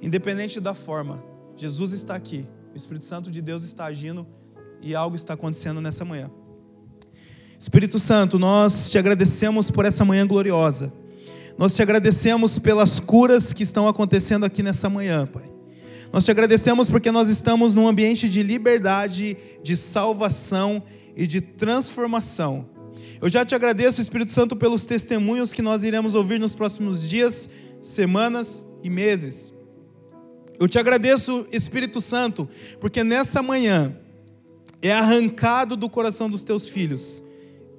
[0.00, 1.20] independente da forma,
[1.56, 4.24] Jesus está aqui, o Espírito Santo de Deus está agindo
[4.80, 6.30] e algo está acontecendo nessa manhã.
[7.58, 10.92] Espírito Santo, nós te agradecemos por essa manhã gloriosa.
[11.58, 15.51] Nós te agradecemos pelas curas que estão acontecendo aqui nessa manhã, Pai.
[16.12, 20.82] Nós te agradecemos porque nós estamos num ambiente de liberdade, de salvação
[21.16, 22.68] e de transformação.
[23.20, 27.48] Eu já te agradeço, Espírito Santo, pelos testemunhos que nós iremos ouvir nos próximos dias,
[27.80, 29.52] semanas e meses.
[30.58, 32.48] Eu te agradeço, Espírito Santo,
[32.80, 33.96] porque nessa manhã
[34.80, 37.22] é arrancado do coração dos teus filhos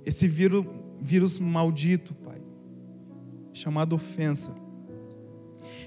[0.06, 0.66] esse vírus,
[1.02, 2.42] vírus maldito, Pai,
[3.54, 4.54] chamado ofensa,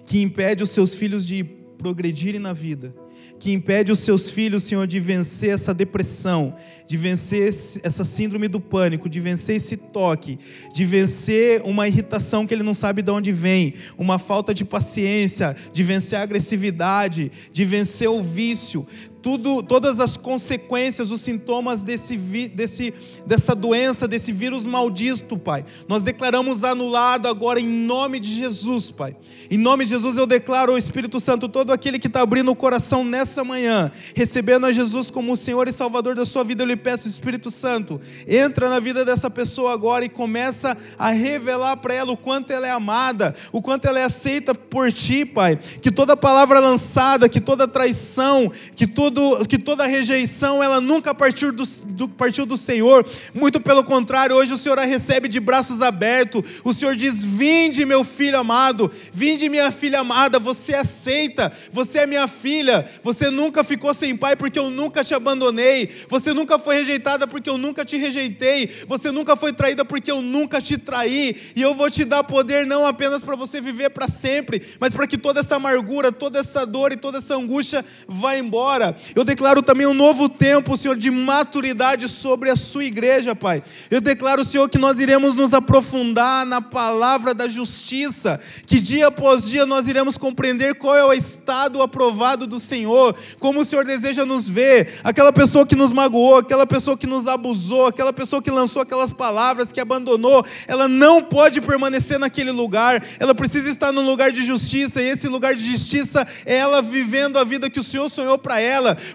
[0.05, 1.44] que impede os seus filhos de
[1.77, 2.95] progredirem na vida
[3.39, 6.55] que impede os seus filhos, Senhor, de vencer essa depressão,
[6.87, 7.49] de vencer
[7.83, 10.39] essa síndrome do pânico, de vencer esse toque,
[10.72, 15.55] de vencer uma irritação que ele não sabe de onde vem, uma falta de paciência,
[15.72, 18.87] de vencer a agressividade, de vencer o vício
[19.27, 22.95] tudo, todas as consequências, os sintomas desse, desse,
[23.27, 25.64] dessa doença, desse vírus maldito, Pai.
[25.89, 29.16] Nós declaramos anulado agora em nome de Jesus, Pai.
[29.51, 32.55] Em nome de Jesus eu declaro ao Espírito Santo, todo aquele que está abrindo o
[32.55, 36.68] coração nessa manhã, recebendo a Jesus como o Senhor e Salvador da sua vida, eu
[36.68, 41.95] lhe peço, Espírito Santo, entra na vida dessa pessoa agora e começa a revelar para
[41.95, 45.57] ela o quanto ela é amada, o quanto ela é aceita por Ti, Pai.
[45.57, 49.16] Que toda palavra lançada, que toda traição, que, tudo,
[49.49, 53.07] que toda rejeição, ela nunca partiu do, do, partiu do Senhor.
[53.35, 56.43] Muito pelo contrário, hoje o Senhor a recebe de braços abertos.
[56.64, 62.07] O Senhor diz: Vinde, meu filho amado, vinde, minha filha amada, você aceita, você é
[62.07, 66.77] minha filha, você nunca ficou sem pai porque eu nunca te abandonei, você nunca foi
[66.77, 71.37] rejeitada porque eu nunca te rejeitei, você nunca foi traída porque eu nunca te traí,
[71.55, 75.07] e eu vou te dar poder não apenas para você viver para sempre, mas para
[75.07, 78.97] que toda essa amargura, toda essa dor e toda essa angústia vá embora.
[79.15, 83.63] Eu declaro também um novo tempo, Senhor, de maturidade sobre a sua igreja, Pai.
[83.91, 89.45] Eu declaro, Senhor, que nós iremos nos aprofundar na palavra da justiça, que dia após
[89.45, 94.25] dia nós iremos compreender qual é o estado aprovado do Senhor, como o Senhor deseja
[94.25, 98.51] nos ver, aquela pessoa que nos magoou, aquela pessoa que nos abusou, aquela pessoa que
[98.51, 104.03] lançou aquelas palavras, que abandonou, ela não pode permanecer naquele lugar, ela precisa estar no
[104.03, 107.83] lugar de justiça, e esse lugar de justiça é ela vivendo a vida que o
[107.83, 108.61] Senhor sonhou para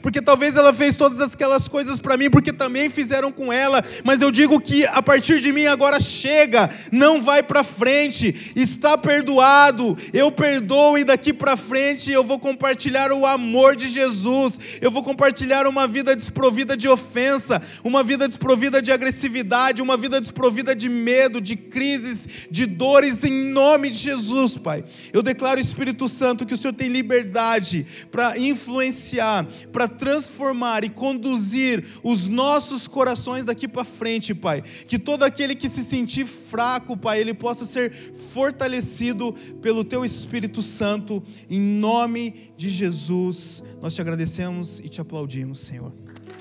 [0.01, 4.21] porque talvez ela fez todas aquelas coisas para mim, porque também fizeram com ela, mas
[4.21, 9.97] eu digo que a partir de mim agora chega, não vai para frente, está perdoado,
[10.13, 15.03] eu perdoo e daqui para frente eu vou compartilhar o amor de Jesus, eu vou
[15.03, 20.89] compartilhar uma vida desprovida de ofensa, uma vida desprovida de agressividade, uma vida desprovida de
[20.89, 24.83] medo, de crises, de dores, em nome de Jesus, Pai.
[25.13, 31.85] Eu declaro, Espírito Santo, que o Senhor tem liberdade para influenciar, para transformar e conduzir
[32.03, 34.61] os nossos corações daqui para frente, Pai.
[34.61, 40.61] Que todo aquele que se sentir fraco, Pai, ele possa ser fortalecido pelo Teu Espírito
[40.61, 43.63] Santo, em nome de Jesus.
[43.81, 45.91] Nós te agradecemos e te aplaudimos, Senhor.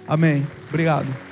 [0.06, 0.46] Amém.
[0.68, 1.29] Obrigado.